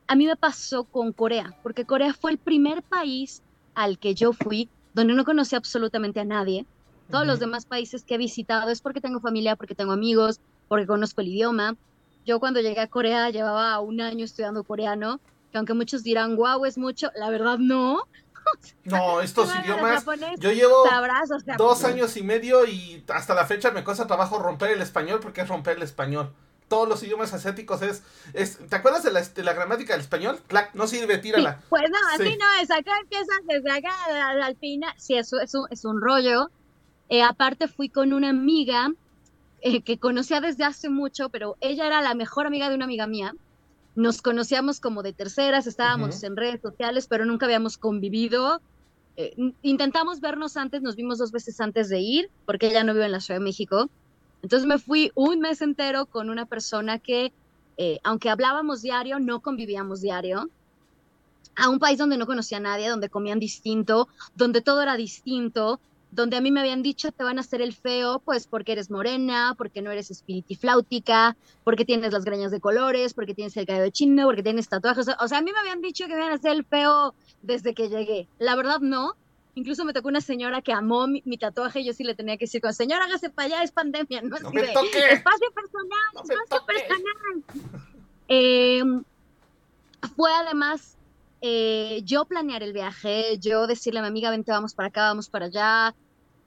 [0.09, 3.43] a mí me pasó con Corea, porque Corea fue el primer país
[3.75, 6.67] al que yo fui donde no conocí absolutamente a nadie.
[7.11, 10.87] Todos los demás países que he visitado es porque tengo familia, porque tengo amigos, porque
[10.87, 11.77] conozco el idioma.
[12.27, 16.65] Yo cuando llegué a Corea llevaba un año estudiando coreano, que aunque muchos dirán, wow,
[16.65, 18.03] es mucho, la verdad no.
[18.85, 20.05] No, estos idiomas.
[20.39, 20.85] yo llevo
[21.57, 25.43] dos años y medio y hasta la fecha me cuesta trabajo romper el español porque
[25.43, 26.33] es romper el español.
[26.67, 28.03] Todos los idiomas asiáticos es.
[28.33, 30.41] es ¿Te acuerdas de la, de la gramática del español?
[30.47, 31.61] Clac, no sirve, tírala.
[31.69, 32.71] pues no, así no es.
[32.71, 33.93] Acá empiezas desde acá
[34.43, 34.93] al, final.
[34.97, 36.51] Sí, eso, eso es un rollo.
[37.09, 38.89] Eh, aparte, fui con una amiga
[39.63, 43.07] eh, que conocía desde hace mucho, pero ella era la mejor amiga de una amiga
[43.07, 43.35] mía.
[43.95, 48.61] Nos conocíamos como de terceras, estábamos en redes sociales, pero nunca habíamos convivido.
[49.17, 53.07] Eh, intentamos vernos antes, nos vimos dos veces antes de ir, porque ella no vive
[53.07, 53.91] en la Ciudad de México.
[54.43, 57.33] Entonces me fui un mes entero con una persona que,
[57.77, 60.49] eh, aunque hablábamos diario, no convivíamos diario,
[61.57, 65.81] a un país donde no conocía a nadie, donde comían distinto, donde todo era distinto,
[66.13, 68.91] donde a mí me habían dicho te van a hacer el feo, pues porque eres
[68.91, 73.85] morena, porque no eres espiritifláutica, porque tienes las greñas de colores, porque tienes el cabello
[73.85, 75.07] de chino, porque tienes tatuajes.
[75.21, 77.75] O sea, a mí me habían dicho que me iban a hacer el feo desde
[77.75, 78.29] que llegué.
[78.39, 79.15] La verdad, no.
[79.55, 82.45] Incluso me tocó una señora que amó mi, tatuaje y yo sí le tenía que
[82.45, 85.13] decir, con señora, hágase para allá, es pandemia, no, no me toque.
[85.13, 87.45] Espacio personal, espacio personal.
[88.29, 89.03] Em,
[90.17, 90.97] fue además
[91.43, 95.29] eh, yo planear el viaje, yo decirle a mi amiga, vente, vamos para acá, vamos
[95.29, 95.95] para allá.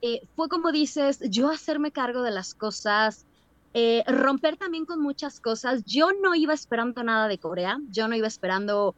[0.01, 3.25] Eh, fue como dices, yo hacerme cargo de las cosas,
[3.73, 5.83] eh, romper también con muchas cosas.
[5.85, 8.95] Yo no iba esperando nada de Corea, yo no iba esperando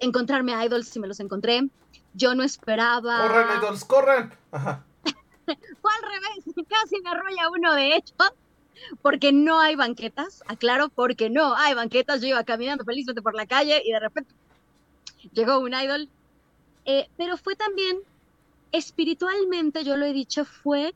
[0.00, 1.62] encontrarme idols si me los encontré.
[2.14, 3.26] Yo no esperaba.
[3.26, 4.34] ¡Corran, idols, corran!
[4.50, 4.84] Ajá.
[5.46, 8.14] Fue al revés, casi me arrolla uno de hecho,
[9.00, 12.20] porque no hay banquetas, aclaro, porque no hay banquetas.
[12.20, 14.34] Yo iba caminando felizmente por la calle y de repente
[15.32, 16.08] llegó un idol.
[16.84, 17.98] Eh, pero fue también,
[18.72, 20.94] espiritualmente, yo lo he dicho, fue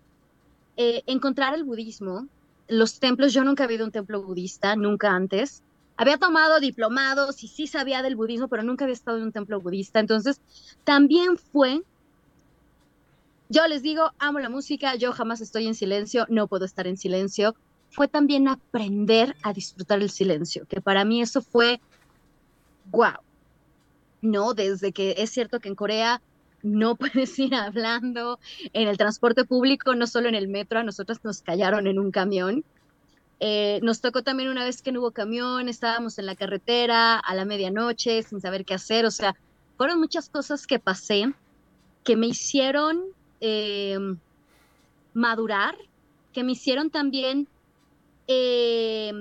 [0.76, 2.26] eh, encontrar el budismo.
[2.68, 5.62] Los templos, yo nunca había ido a un templo budista, nunca antes.
[5.96, 9.60] Había tomado diplomados y sí sabía del budismo, pero nunca había estado en un templo
[9.60, 10.00] budista.
[10.00, 10.40] Entonces,
[10.84, 11.82] también fue
[13.48, 16.96] yo les digo, amo la música, yo jamás estoy en silencio, no puedo estar en
[16.96, 17.54] silencio.
[17.90, 21.80] Fue también aprender a disfrutar el silencio, que para mí eso fue,
[22.90, 23.14] wow,
[24.26, 24.54] ¿no?
[24.54, 26.20] Desde que es cierto que en Corea
[26.62, 28.38] no puedes ir hablando
[28.72, 32.10] en el transporte público, no solo en el metro, a nosotros nos callaron en un
[32.10, 32.64] camión.
[33.38, 37.34] Eh, nos tocó también una vez que no hubo camión, estábamos en la carretera a
[37.34, 39.36] la medianoche sin saber qué hacer, o sea,
[39.76, 41.34] fueron muchas cosas que pasé
[42.02, 43.02] que me hicieron
[43.40, 43.98] eh,
[45.12, 45.76] madurar,
[46.32, 47.46] que me hicieron también
[48.26, 49.12] eh,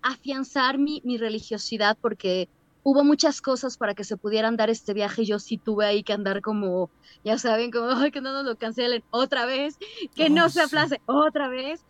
[0.00, 2.48] afianzar mi, mi religiosidad, porque
[2.82, 5.24] hubo muchas cosas para que se pudieran dar este viaje.
[5.24, 6.90] Yo sí tuve ahí que andar como,
[7.24, 9.78] ya saben, como que no nos lo cancelen otra vez,
[10.14, 11.82] que no, se aplace otra vez,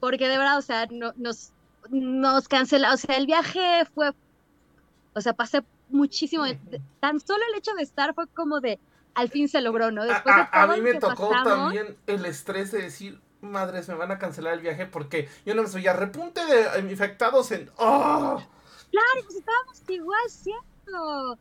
[0.00, 1.52] porque de verdad, o sea, no, nos,
[1.90, 4.12] nos cancela, o sea, el viaje fue,
[5.14, 6.44] o sea, pasé muchísimo,
[7.00, 8.78] tan solo el hecho de estar fue como de,
[9.14, 10.04] al fin se logró, ¿no?
[10.04, 14.54] Después a, mí me tocó también el estrés de decir, madres, me van a cancelar
[14.54, 17.70] el viaje porque yo no me soy a repunte de infectados en...
[17.76, 18.42] ¡Oh!
[18.90, 21.38] Claro, pues estábamos igual, ¿cierto?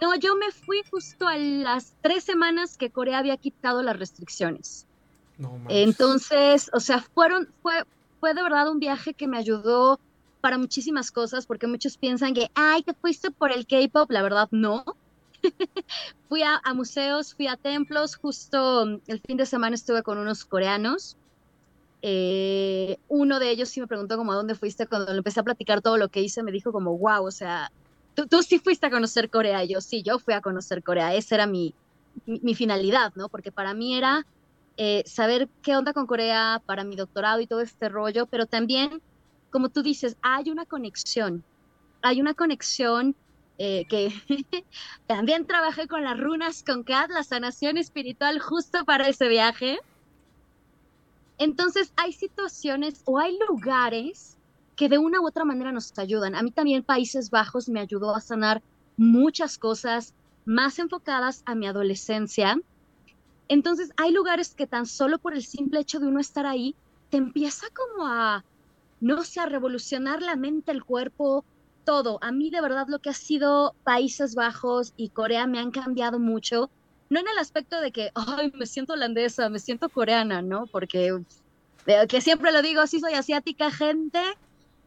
[0.00, 4.86] No, yo me fui justo a las tres semanas que Corea había quitado las restricciones.
[5.38, 7.84] No, Entonces, o sea, fueron, fue,
[8.20, 9.98] fue de verdad un viaje que me ayudó
[10.40, 14.48] para muchísimas cosas, porque muchos piensan que, ay, te fuiste por el K-pop, la verdad
[14.50, 14.84] no.
[16.28, 20.44] fui a, a, museos, fui a templos, justo el fin de semana estuve con unos
[20.44, 21.16] coreanos
[22.02, 25.44] eh, uno de ellos sí me preguntó como a dónde fuiste cuando le empecé a
[25.44, 27.70] platicar todo lo que hice, me dijo como, wow, o sea,
[28.14, 31.14] tú, tú sí fuiste a conocer Corea, y yo sí, yo fui a conocer Corea,
[31.14, 31.74] esa era mi,
[32.26, 33.28] mi, finalidad, ¿no?
[33.28, 34.26] Porque para mí era
[34.76, 39.00] eh, saber qué onda con Corea para mi doctorado y todo este rollo, pero también,
[39.50, 41.44] como tú dices, hay una conexión,
[42.02, 43.14] hay una conexión
[43.58, 44.12] eh, que
[45.06, 49.78] también trabajé con las runas con Kat, la sanación espiritual justo para ese viaje.
[51.42, 54.38] Entonces hay situaciones o hay lugares
[54.76, 56.36] que de una u otra manera nos ayudan.
[56.36, 58.62] A mí también Países Bajos me ayudó a sanar
[58.96, 60.14] muchas cosas
[60.44, 62.60] más enfocadas a mi adolescencia.
[63.48, 66.76] Entonces hay lugares que tan solo por el simple hecho de uno estar ahí,
[67.10, 68.44] te empieza como a,
[69.00, 71.44] no sé, a revolucionar la mente, el cuerpo,
[71.84, 72.18] todo.
[72.22, 76.20] A mí de verdad lo que ha sido Países Bajos y Corea me han cambiado
[76.20, 76.70] mucho.
[77.12, 80.66] No en el aspecto de que, ay, me siento holandesa, me siento coreana, ¿no?
[80.66, 81.14] Porque
[82.08, 84.18] que siempre lo digo, sí soy asiática, gente.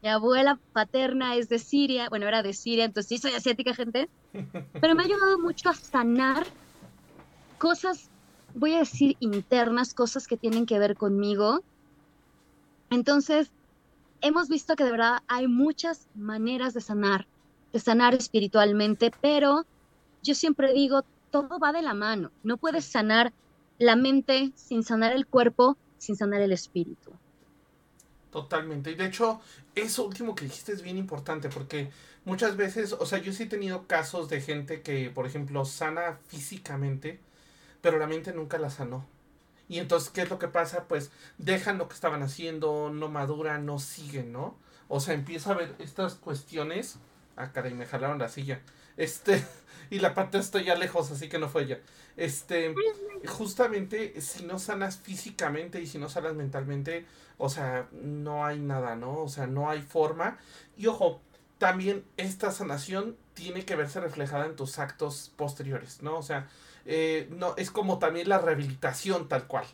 [0.02, 4.10] Mi abuela paterna es de Siria, bueno, era de Siria, entonces sí soy asiática, gente.
[4.82, 6.48] Pero me ha ayudado mucho a sanar
[7.60, 8.10] cosas,
[8.56, 11.62] voy a decir internas, cosas que tienen que ver conmigo.
[12.90, 13.52] Entonces,
[14.22, 17.28] hemos visto que de verdad hay muchas maneras de sanar,
[17.72, 19.68] de sanar espiritualmente, pero
[20.24, 21.06] yo siempre digo,
[21.36, 22.32] todo va de la mano.
[22.44, 23.34] No puedes sanar
[23.78, 27.12] la mente sin sanar el cuerpo, sin sanar el espíritu.
[28.32, 28.92] Totalmente.
[28.92, 29.42] Y de hecho,
[29.76, 31.92] eso último que dijiste es bien importante porque
[32.24, 36.20] muchas veces, o sea, yo sí he tenido casos de gente que, por ejemplo, sana
[36.28, 37.20] físicamente,
[37.82, 39.06] pero la mente nunca la sanó.
[39.68, 40.86] Y entonces, ¿qué es lo que pasa?
[40.88, 44.56] Pues dejan lo que estaban haciendo, no maduran, no siguen, ¿no?
[44.88, 46.98] O sea, empieza a ver estas cuestiones.
[47.36, 48.62] Ah, caray, me jalaron la silla.
[48.96, 49.46] Este,
[49.90, 51.80] y la parte está ya lejos, así que no fue ella.
[52.18, 52.74] Este,
[53.28, 57.06] justamente, si no sanas físicamente y si no sanas mentalmente,
[57.38, 59.20] o sea, no hay nada, ¿no?
[59.20, 60.38] O sea, no hay forma.
[60.78, 61.22] Y ojo,
[61.58, 66.18] también esta sanación tiene que verse reflejada en tus actos posteriores, ¿no?
[66.18, 66.48] O sea,
[66.86, 69.66] eh, no, es como también la rehabilitación tal cual.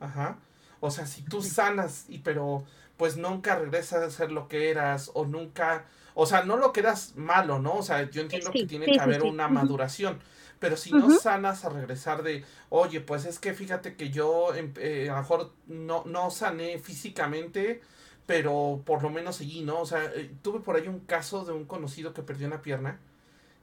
[0.00, 0.38] Ajá.
[0.80, 2.64] O sea, si tú sanas y pero
[2.96, 6.80] pues nunca regresas a ser lo que eras o nunca, o sea, no lo que
[6.80, 7.74] eras malo, ¿no?
[7.74, 10.18] O sea, yo entiendo que tiene que haber una maduración,
[10.58, 14.72] pero si no sanas a regresar de, oye, pues es que fíjate que yo em,
[14.76, 17.80] eh, a lo mejor no, no sané físicamente,
[18.26, 19.80] pero por lo menos seguí, ¿no?
[19.80, 23.00] O sea, eh, tuve por ahí un caso de un conocido que perdió una pierna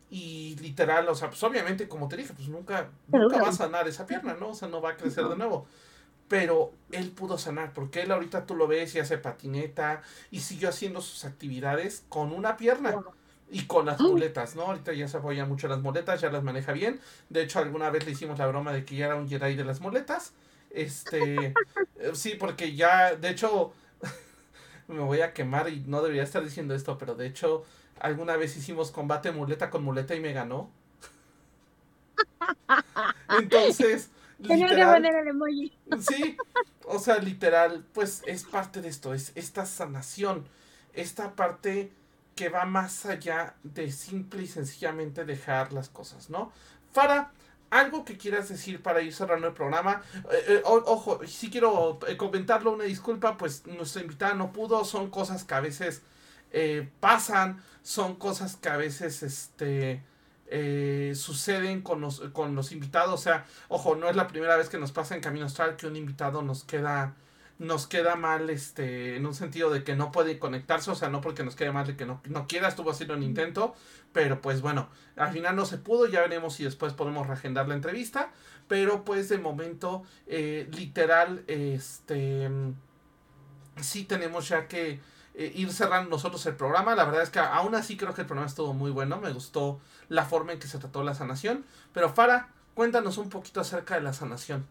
[0.10, 3.88] y literal, o sea, pues obviamente, como te dije, pues nunca, nunca va a sanar
[3.88, 4.50] esa pierna, ¿no?
[4.50, 5.68] O sea, no va a crecer de nuevo.
[6.28, 10.70] Pero él pudo sanar, porque él ahorita tú lo ves y hace patineta y siguió
[10.70, 13.02] haciendo sus actividades con una pierna
[13.50, 14.64] y con las muletas, ¿no?
[14.64, 17.00] Ahorita ya se apoya mucho las muletas, ya las maneja bien.
[17.30, 19.64] De hecho, alguna vez le hicimos la broma de que ya era un Jedi de
[19.64, 20.34] las muletas.
[20.70, 21.54] Este,
[22.14, 23.72] sí, porque ya, de hecho,
[24.88, 27.64] me voy a quemar y no debería estar diciendo esto, pero de hecho,
[28.00, 30.70] Alguna vez hicimos combate muleta con muleta y me ganó.
[33.40, 34.10] Entonces,
[34.40, 35.74] literal, el emoji.
[36.00, 36.38] Sí,
[36.86, 40.46] o sea, literal, pues es parte de esto, es esta sanación,
[40.94, 41.92] esta parte
[42.36, 46.52] que va más allá de simple y sencillamente dejar las cosas, ¿no?
[46.94, 47.32] Fara,
[47.70, 50.02] algo que quieras decir para ir cerrando el programa.
[50.32, 55.10] Eh, eh, ojo, si quiero eh, comentarlo, una disculpa, pues nuestra invitada no pudo, son
[55.10, 56.02] cosas que a veces
[57.02, 60.02] pasan, son cosas que a veces este,
[60.50, 63.14] eh, suceden con los, con los invitados.
[63.14, 65.88] O sea, ojo, no es la primera vez que nos pasa en Camino Astral que
[65.88, 67.16] un invitado nos queda
[67.60, 71.22] nos queda mal este en un sentido de que no puede conectarse, o sea, no
[71.22, 73.74] porque nos quede mal de que no, no quiera, estuvo haciendo un intento,
[74.14, 77.76] pero pues bueno, al final no se pudo, ya veremos si después podemos reagendar la
[77.76, 78.32] entrevista,
[78.68, 82.50] pero pues de momento, eh, literal, este,
[83.82, 85.00] sí tenemos ya que
[85.40, 86.96] eh, ir cerrando nosotros el programa.
[86.96, 89.22] La verdad es que aún así creo que el programa estuvo muy bueno.
[89.22, 89.80] Me gustó
[90.10, 91.64] la forma en que se trató la sanación.
[91.94, 94.66] Pero Fara, cuéntanos un poquito acerca de la sanación.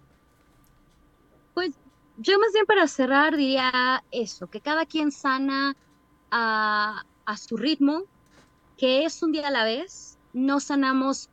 [1.55, 1.71] Pues
[2.17, 5.77] yo más bien para cerrar diría eso, que cada quien sana
[6.33, 7.05] a,
[7.37, 8.03] su ritmo,
[8.77, 10.19] que es un día a la vez.
[10.33, 11.31] No sanamos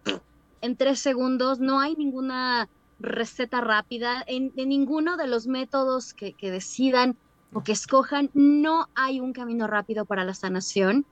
[0.61, 2.69] en tres segundos, no hay ninguna
[2.99, 7.17] receta rápida en, ninguno de los métodos que, que decidan
[7.53, 11.05] o que escojan, no hay un camino rápido para la sanación.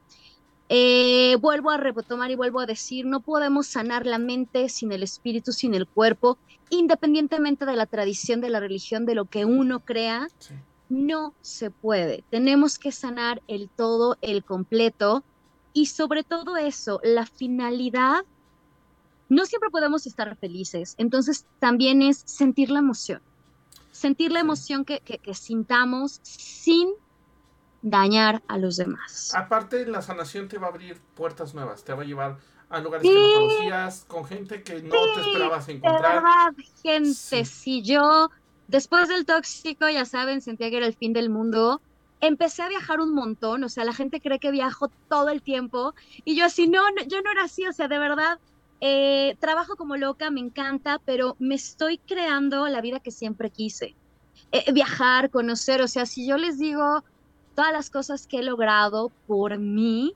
[0.70, 5.04] Eh, vuelvo a retomar y vuelvo a decir, no podemos sanar la mente sin el
[5.04, 6.38] espíritu, sin el cuerpo,
[6.70, 10.28] independientemente de la tradición, de la religión, de lo que uno crea,
[10.90, 12.24] no se puede.
[12.30, 15.24] Tenemos que sanar el todo, el completo
[15.74, 18.24] y sobre todo eso, la finalidad.
[19.28, 23.22] No siempre podemos estar felices, entonces también es sentir la emoción
[23.92, 25.02] sentir la emoción que,
[25.34, 26.90] sintamos sin
[27.82, 29.34] dañar a los demás.
[29.36, 32.38] Aparte, la sanación te va a abrir puertas nuevas, te va a llevar
[32.70, 36.02] a lugares que no conocías, con gente que no te esperabas encontrar.
[36.02, 38.30] De verdad, gente, si yo,
[38.68, 41.82] después del tóxico, ya saben, sentía que era el fin del mundo,
[42.22, 45.94] empecé a viajar un montón, o sea, la gente cree que viajo todo el tiempo,
[46.24, 48.40] y yo así, no, no yo no era así, o sea, de verdad,
[48.82, 53.96] eh, trabajo como loca, me encanta, pero me estoy creando la vida que siempre quise.
[54.52, 57.04] eh, viajar, conocer, o sea, si yo les digo
[57.56, 60.14] todas las cosas que he logrado por mí,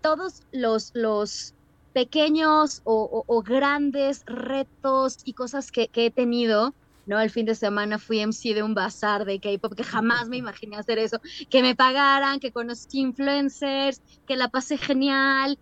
[0.00, 1.54] todos los, los
[1.94, 6.74] pequeños o, grandes retos y cosas que, que, he tenido,
[7.06, 7.20] ¿no?
[7.20, 10.76] El fin de semana fui MC de un bazar de K-pop que jamás me imaginé
[10.76, 15.58] hacer eso, que me pagaran, que conocí influencers, que la pasé genial.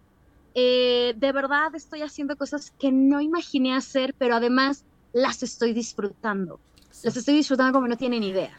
[0.54, 6.60] Eh, de verdad estoy haciendo cosas que no imaginé hacer, pero además las estoy disfrutando.
[7.02, 8.58] Las estoy disfrutando como no tienen idea.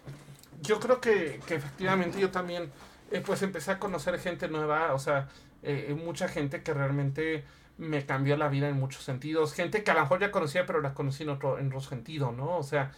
[0.62, 2.72] Yo creo que, que efectivamente yo también,
[3.12, 5.30] eh, pues empecé a conocer gente nueva, o sea,
[5.62, 7.44] eh, mucha gente que realmente
[7.78, 9.54] me cambió la vida en muchos sentidos.
[9.54, 12.32] Gente que a lo mejor ya conocía, pero la conocí en otro, en otro sentido,
[12.32, 12.58] ¿no?
[12.58, 12.91] O sea,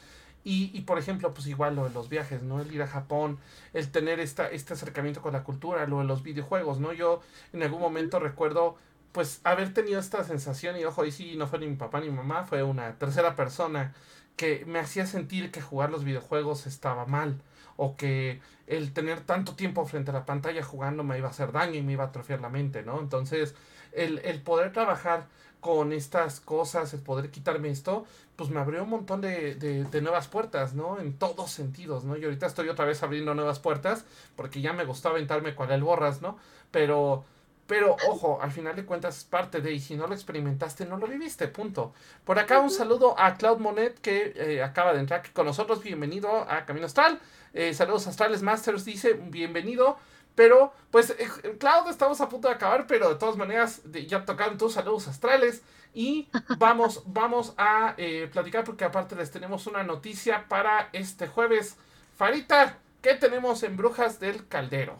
[0.45, 2.61] y, y, por ejemplo, pues igual lo de los viajes, ¿no?
[2.61, 3.39] El ir a Japón,
[3.73, 6.93] el tener esta, este acercamiento con la cultura, lo de los videojuegos, ¿no?
[6.93, 7.21] Yo
[7.51, 8.77] en algún momento recuerdo,
[9.11, 12.09] pues, haber tenido esta sensación, y ojo, y sí, no fue ni mi papá ni
[12.09, 13.95] mi mamá, fue una tercera persona
[14.35, 17.41] que me hacía sentir que jugar los videojuegos estaba mal,
[17.75, 21.51] o que el tener tanto tiempo frente a la pantalla jugando me iba a hacer
[21.53, 22.99] daño y me iba a atrofiar la mente, ¿no?
[22.99, 23.55] Entonces,
[23.93, 25.27] el, el poder trabajar
[25.65, 28.05] con estas cosas, el poder quitarme esto,
[28.35, 30.99] pues me abrió un montón de, de, nuevas puertas, ¿no?
[30.99, 32.15] En todos sentidos, ¿no?
[32.15, 34.05] Y ahorita estoy otra vez abriendo nuevas puertas,
[34.35, 36.37] porque ya me gustó aventarme cual el borras, ¿no?
[36.69, 37.25] Pero,
[37.65, 40.97] pero ojo, al final de cuentas es parte de, y si no lo experimentaste, no
[40.97, 41.95] lo viviste, punto.
[42.25, 46.29] Por acá un saludo a Cloud Monet, que eh, acaba de entrar con nosotros, bienvenido
[46.47, 47.19] a Camino Astral.
[47.55, 49.97] Eh, saludos Astrales Masters, dice, bienvenido.
[50.35, 54.57] Pero, pues, eh, Cloud, estamos a punto de acabar, pero de todas maneras, ya tocaron
[54.57, 55.63] tus saludos astrales.
[55.93, 56.27] Y
[56.59, 61.77] vamos, vamos a eh, platicar porque aparte les tenemos una noticia para este jueves.
[62.17, 64.97] Farita, ¿qué tenemos en Brujas del Caldero?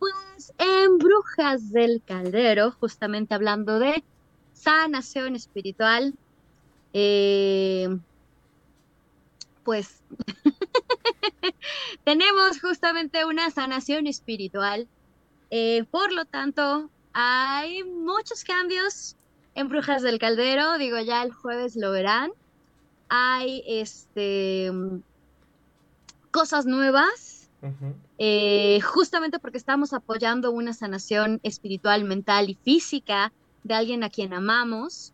[0.00, 4.02] Pues en Brujas del Caldero, justamente hablando de
[4.52, 6.14] sanación espiritual,
[6.92, 7.88] eh,
[9.64, 10.02] pues
[12.04, 14.86] tenemos justamente una sanación espiritual.
[15.50, 19.16] Eh, por lo tanto, hay muchos cambios
[19.54, 20.78] en Brujas del Caldero.
[20.78, 22.32] Digo, ya el jueves lo verán.
[23.08, 24.70] Hay este
[26.30, 27.50] cosas nuevas.
[28.18, 33.32] Eh, justamente porque estamos apoyando una sanación espiritual, mental y física
[33.62, 35.12] de alguien a quien amamos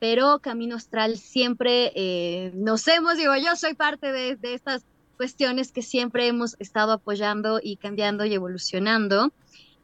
[0.00, 4.82] pero Camino Astral siempre eh, nos hemos, digo, yo soy parte de, estas
[5.20, 9.30] cuestiones que siempre hemos estado apoyando y cambiando y evolucionando.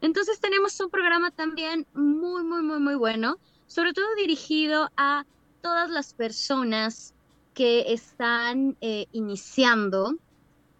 [0.01, 5.27] Entonces tenemos un programa también muy, muy, muy, muy bueno, sobre todo dirigido a
[5.61, 7.13] todas las personas
[7.53, 10.15] que están eh, iniciando,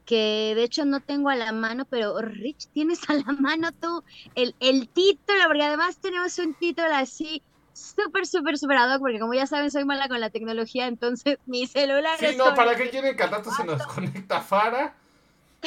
[0.07, 4.03] que de hecho no tengo a la mano, pero Rich, tienes a la mano tú
[4.35, 7.43] el, el título, porque además tenemos un título así
[7.77, 12.19] súper, súper superado, porque como ya saben, soy mala con la tecnología, entonces mi celular
[12.19, 14.95] Sí, no, ¿para qué quieren que al rato se nos conecta Fara?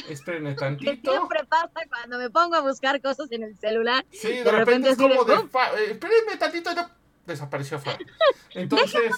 [0.07, 1.11] Espérenme tantito.
[1.11, 4.05] siempre pasa cuando me pongo a buscar cosas en el celular.
[4.11, 5.35] Sí, de, repente, es como de...
[5.35, 6.89] Eh, espérenme tantito, ya
[7.25, 7.99] desapareció Fara.
[8.51, 9.11] Entonces...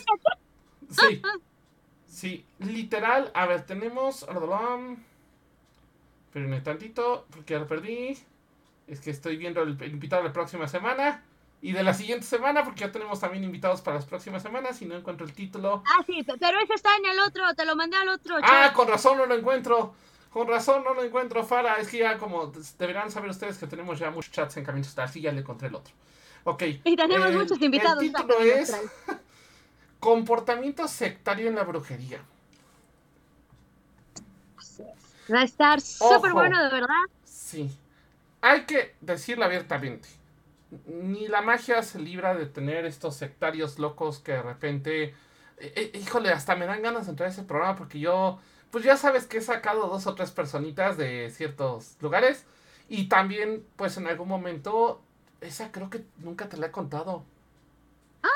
[0.90, 1.22] sí.
[2.08, 4.28] Sí, literal, a ver, tenemos...
[6.28, 8.18] Espérenme tantito, porque ya lo perdí.
[8.88, 11.24] Es que estoy viendo el invitado de la próxima semana
[11.62, 14.86] y de la siguiente semana, porque ya tenemos también invitados para las próximas semanas y
[14.86, 15.84] no encuentro el título.
[15.86, 18.38] Ah, sí, pero ese está en el otro, te lo mandé al otro.
[18.42, 19.94] Ah, con razón no lo encuentro.
[20.32, 21.76] Con razón no lo encuentro, Fara.
[21.76, 25.10] Es que ya como deberán saber ustedes que tenemos ya muchos chats en Camino Star.
[25.10, 25.94] Sí, ya le encontré el otro.
[26.46, 26.64] Ok.
[26.84, 28.02] Y tenemos muchos invitados.
[28.02, 28.76] El título es
[30.00, 32.24] Comportamiento sectario en la brujería.
[35.32, 36.96] Va a estar súper bueno, de verdad.
[37.24, 37.70] Sí.
[38.42, 40.21] Hay que decirlo abiertamente
[40.86, 45.14] ni la magia se libra de tener estos sectarios locos que de repente, eh,
[45.58, 48.40] eh, híjole, hasta me dan ganas de entrar a ese programa porque yo,
[48.72, 52.46] pues ya sabes que he sacado dos o tres personitas de ciertos lugares
[52.88, 55.02] y también, pues en algún momento,
[55.42, 57.24] esa creo que nunca te la he contado.
[58.24, 58.28] Ah.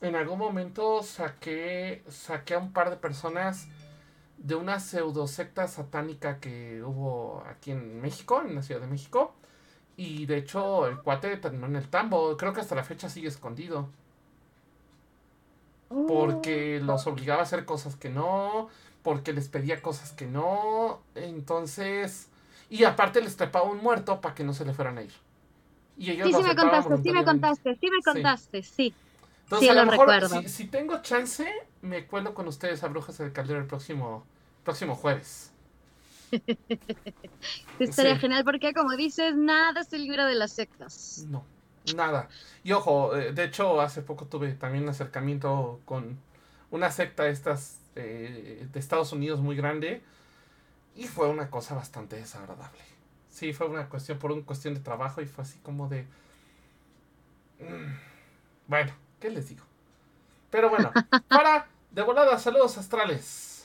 [0.00, 3.68] En algún momento saqué, saqué a un par de personas
[4.38, 9.34] de una pseudo secta satánica que hubo aquí en México, en la Ciudad de México
[9.96, 12.36] y de hecho, el cuate terminó en el tambo.
[12.36, 13.88] Creo que hasta la fecha sigue escondido.
[15.88, 16.84] Porque oh.
[16.84, 18.68] los obligaba a hacer cosas que no.
[19.02, 21.00] Porque les pedía cosas que no.
[21.14, 22.28] Entonces.
[22.68, 25.12] Y aparte les trepaba un muerto para que no se le fueran a ir.
[25.96, 28.94] Y ellos sí, sí me contaste, sí me contaste, sí me contaste, sí.
[29.44, 31.48] Entonces, a lo, mejor, si, si, tengo chance,
[31.80, 34.26] me cuelo con ustedes a Brujas del Caldero el próximo,
[34.64, 35.52] próximo jueves.
[37.78, 41.26] Estaría genial porque, como dices, nada se libra de las sectas.
[41.28, 41.44] No,
[41.94, 42.28] nada.
[42.64, 46.18] Y ojo, eh, de hecho, hace poco tuve también un acercamiento con
[46.70, 50.02] una secta, estas eh, de Estados Unidos muy grande
[50.94, 52.80] y fue una cosa bastante desagradable.
[53.30, 56.06] Sí, fue una cuestión por una cuestión de trabajo y fue así como de...
[57.60, 57.94] Mm,
[58.66, 59.64] bueno, ¿qué les digo?
[60.50, 60.90] Pero bueno,
[61.28, 63.55] para de volada, saludos astrales.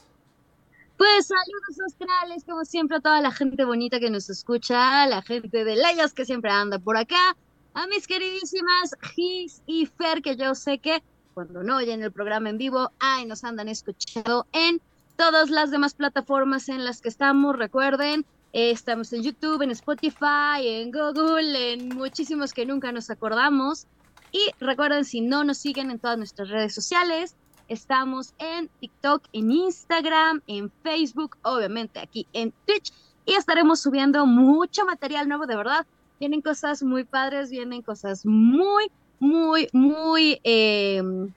[1.01, 5.23] Pues saludos astrales, como siempre, a toda la gente bonita que nos escucha, a la
[5.23, 7.35] gente de Leyes que siempre anda por acá,
[7.73, 11.01] a mis queridísimas Gis y Fer, que yo sé que
[11.33, 14.79] cuando no oyen el programa en vivo, ay, nos andan escuchando en
[15.15, 17.55] todas las demás plataformas en las que estamos.
[17.55, 18.23] Recuerden,
[18.53, 23.87] estamos en YouTube, en Spotify, en Google, en muchísimos que nunca nos acordamos.
[24.31, 27.35] Y recuerden, si no nos siguen en todas nuestras redes sociales,
[27.71, 32.91] estamos en TikTok, en Instagram, en Facebook, obviamente aquí en Twitch.
[33.25, 35.85] Y estaremos subiendo mucho material nuevo, de verdad.
[36.19, 41.33] Vienen cosas muy padres, vienen cosas muy, muy, muy, em,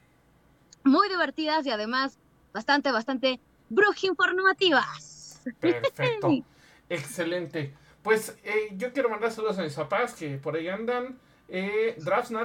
[0.82, 2.18] muy divertidas y además
[2.52, 5.42] bastante, bastante brujinformativas.
[5.60, 6.30] Perfecto.
[6.88, 7.74] Excelente.
[8.02, 11.16] Pues eh, yo quiero mandar saludos a mis papás que por ahí andan.
[11.48, 11.96] Eh,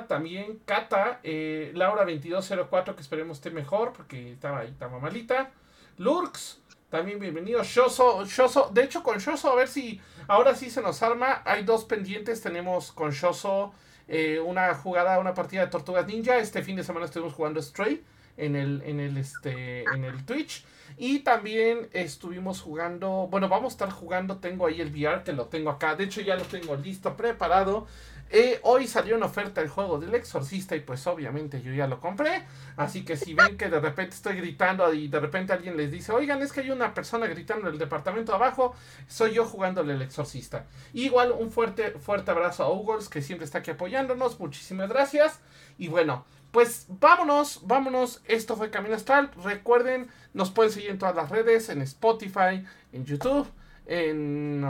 [0.07, 5.51] también, Cata, eh, Laura2204, que esperemos esté mejor porque estaba ahí, estaba malita.
[5.97, 7.63] Lurks, también bienvenido.
[7.63, 11.41] Shoso, Shoso, de hecho con Shoso, a ver si ahora sí se nos arma.
[11.45, 13.73] Hay dos pendientes, tenemos con Shoso
[14.07, 16.37] eh, una jugada, una partida de Tortugas Ninja.
[16.37, 18.03] Este fin de semana estuvimos jugando Stray
[18.37, 20.65] en el, en el, este, en el Twitch.
[20.97, 25.45] Y también estuvimos jugando, bueno, vamos a estar jugando, tengo ahí el VR que lo
[25.45, 27.87] tengo acá, de hecho ya lo tengo listo, preparado.
[28.31, 31.99] Eh, hoy salió una oferta el juego del exorcista y pues obviamente yo ya lo
[31.99, 32.45] compré.
[32.75, 36.11] Así que si ven que de repente estoy gritando y de repente alguien les dice,
[36.11, 38.75] oigan, es que hay una persona gritando en el departamento de abajo,
[39.07, 40.67] soy yo jugándole el exorcista.
[40.93, 44.39] Igual un fuerte, fuerte abrazo a Ugles que siempre está aquí apoyándonos.
[44.39, 45.39] Muchísimas gracias.
[45.79, 48.21] Y bueno, pues vámonos, vámonos.
[48.25, 49.31] Esto fue Camino Astral.
[49.43, 52.63] Recuerden, nos pueden seguir en todas las redes, en Spotify,
[52.93, 53.47] en YouTube,
[53.87, 54.63] en...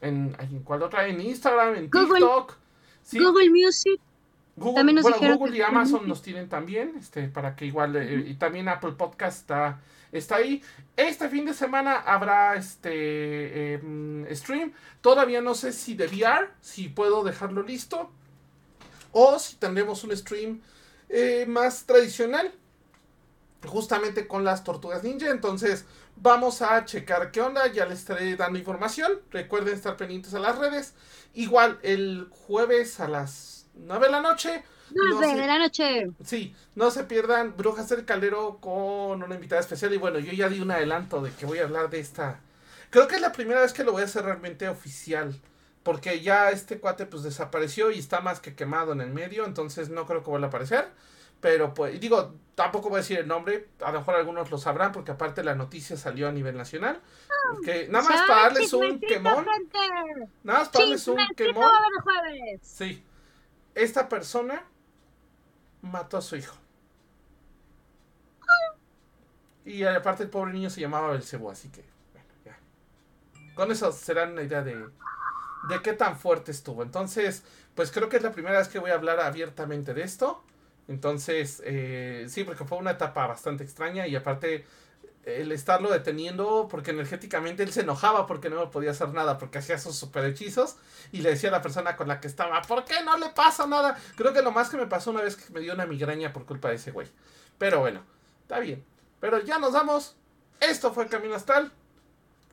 [0.00, 1.06] en, en ¿cuál otra?
[1.06, 2.61] En Instagram, en TikTok.
[3.10, 4.00] Google Music.
[4.54, 8.68] Google, bueno, Google y Amazon nos tienen también, este, para que igual, eh, y también
[8.68, 9.80] Apple Podcast está,
[10.12, 10.62] está ahí.
[10.94, 14.72] Este fin de semana habrá este em, stream.
[15.00, 18.10] Todavía no sé si de VR, si puedo dejarlo listo,
[19.12, 20.60] o si tendremos un stream
[21.08, 22.52] eh, más tradicional,
[23.66, 25.30] justamente con las tortugas ninja.
[25.30, 25.86] Entonces,
[26.16, 29.20] vamos a checar qué onda, ya les estaré dando información.
[29.30, 30.94] Recuerden estar pendientes a las redes.
[31.34, 34.62] Igual el jueves a las 9 de la noche.
[34.94, 36.10] 9 de la noche.
[36.24, 39.92] Sí, no se pierdan Brujas del Caldero con una invitada especial.
[39.94, 42.40] Y bueno, yo ya di un adelanto de que voy a hablar de esta.
[42.90, 45.34] Creo que es la primera vez que lo voy a hacer realmente oficial.
[45.82, 49.46] Porque ya este cuate pues desapareció y está más que quemado en el medio.
[49.46, 50.88] Entonces no creo que vuelva a aparecer.
[51.42, 54.92] Pero pues, digo, tampoco voy a decir el nombre, a lo mejor algunos lo sabrán
[54.92, 57.02] porque aparte la noticia salió a nivel nacional.
[57.64, 59.44] Que nada más para darles un quemón.
[60.44, 61.68] Nada más para darles un quemón.
[62.62, 63.04] Sí.
[63.74, 64.62] Esta persona
[65.82, 66.54] mató a su hijo.
[69.64, 72.56] Y aparte el pobre niño se llamaba Belcebú, así que, bueno, ya.
[73.54, 76.84] Con eso serán una idea de, de qué tan fuerte estuvo.
[76.84, 77.42] Entonces,
[77.74, 80.44] pues creo que es la primera vez que voy a hablar abiertamente de esto.
[80.88, 84.64] Entonces, eh, sí, porque fue una etapa bastante extraña y aparte
[85.24, 89.78] el estarlo deteniendo porque energéticamente él se enojaba porque no podía hacer nada, porque hacía
[89.78, 90.76] sus super hechizos
[91.12, 93.66] y le decía a la persona con la que estaba, ¿por qué no le pasa
[93.66, 93.96] nada?
[94.16, 96.44] Creo que lo más que me pasó una vez que me dio una migraña por
[96.44, 97.06] culpa de ese güey.
[97.58, 98.02] Pero bueno,
[98.42, 98.84] está bien.
[99.20, 100.16] Pero ya nos vamos.
[100.58, 101.72] Esto fue Camino Astral.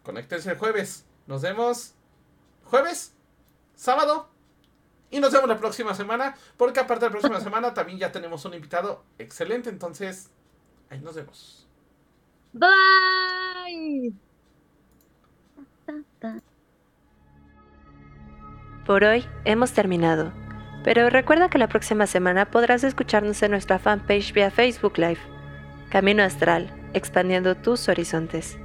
[0.04, 1.06] Conéctense el jueves.
[1.26, 1.94] Nos vemos
[2.66, 3.14] jueves,
[3.76, 4.30] sábado
[5.12, 8.46] y nos vemos la próxima semana, porque aparte de la próxima semana también ya tenemos
[8.46, 10.30] un invitado excelente, entonces
[10.90, 11.68] ahí nos vemos.
[12.54, 14.14] Bye.
[18.86, 20.34] Por hoy hemos terminado,
[20.84, 25.20] pero recuerda que la próxima semana podrás escucharnos en nuestra fanpage vía Facebook Live,
[25.90, 28.58] Camino Astral, expandiendo tus horizontes.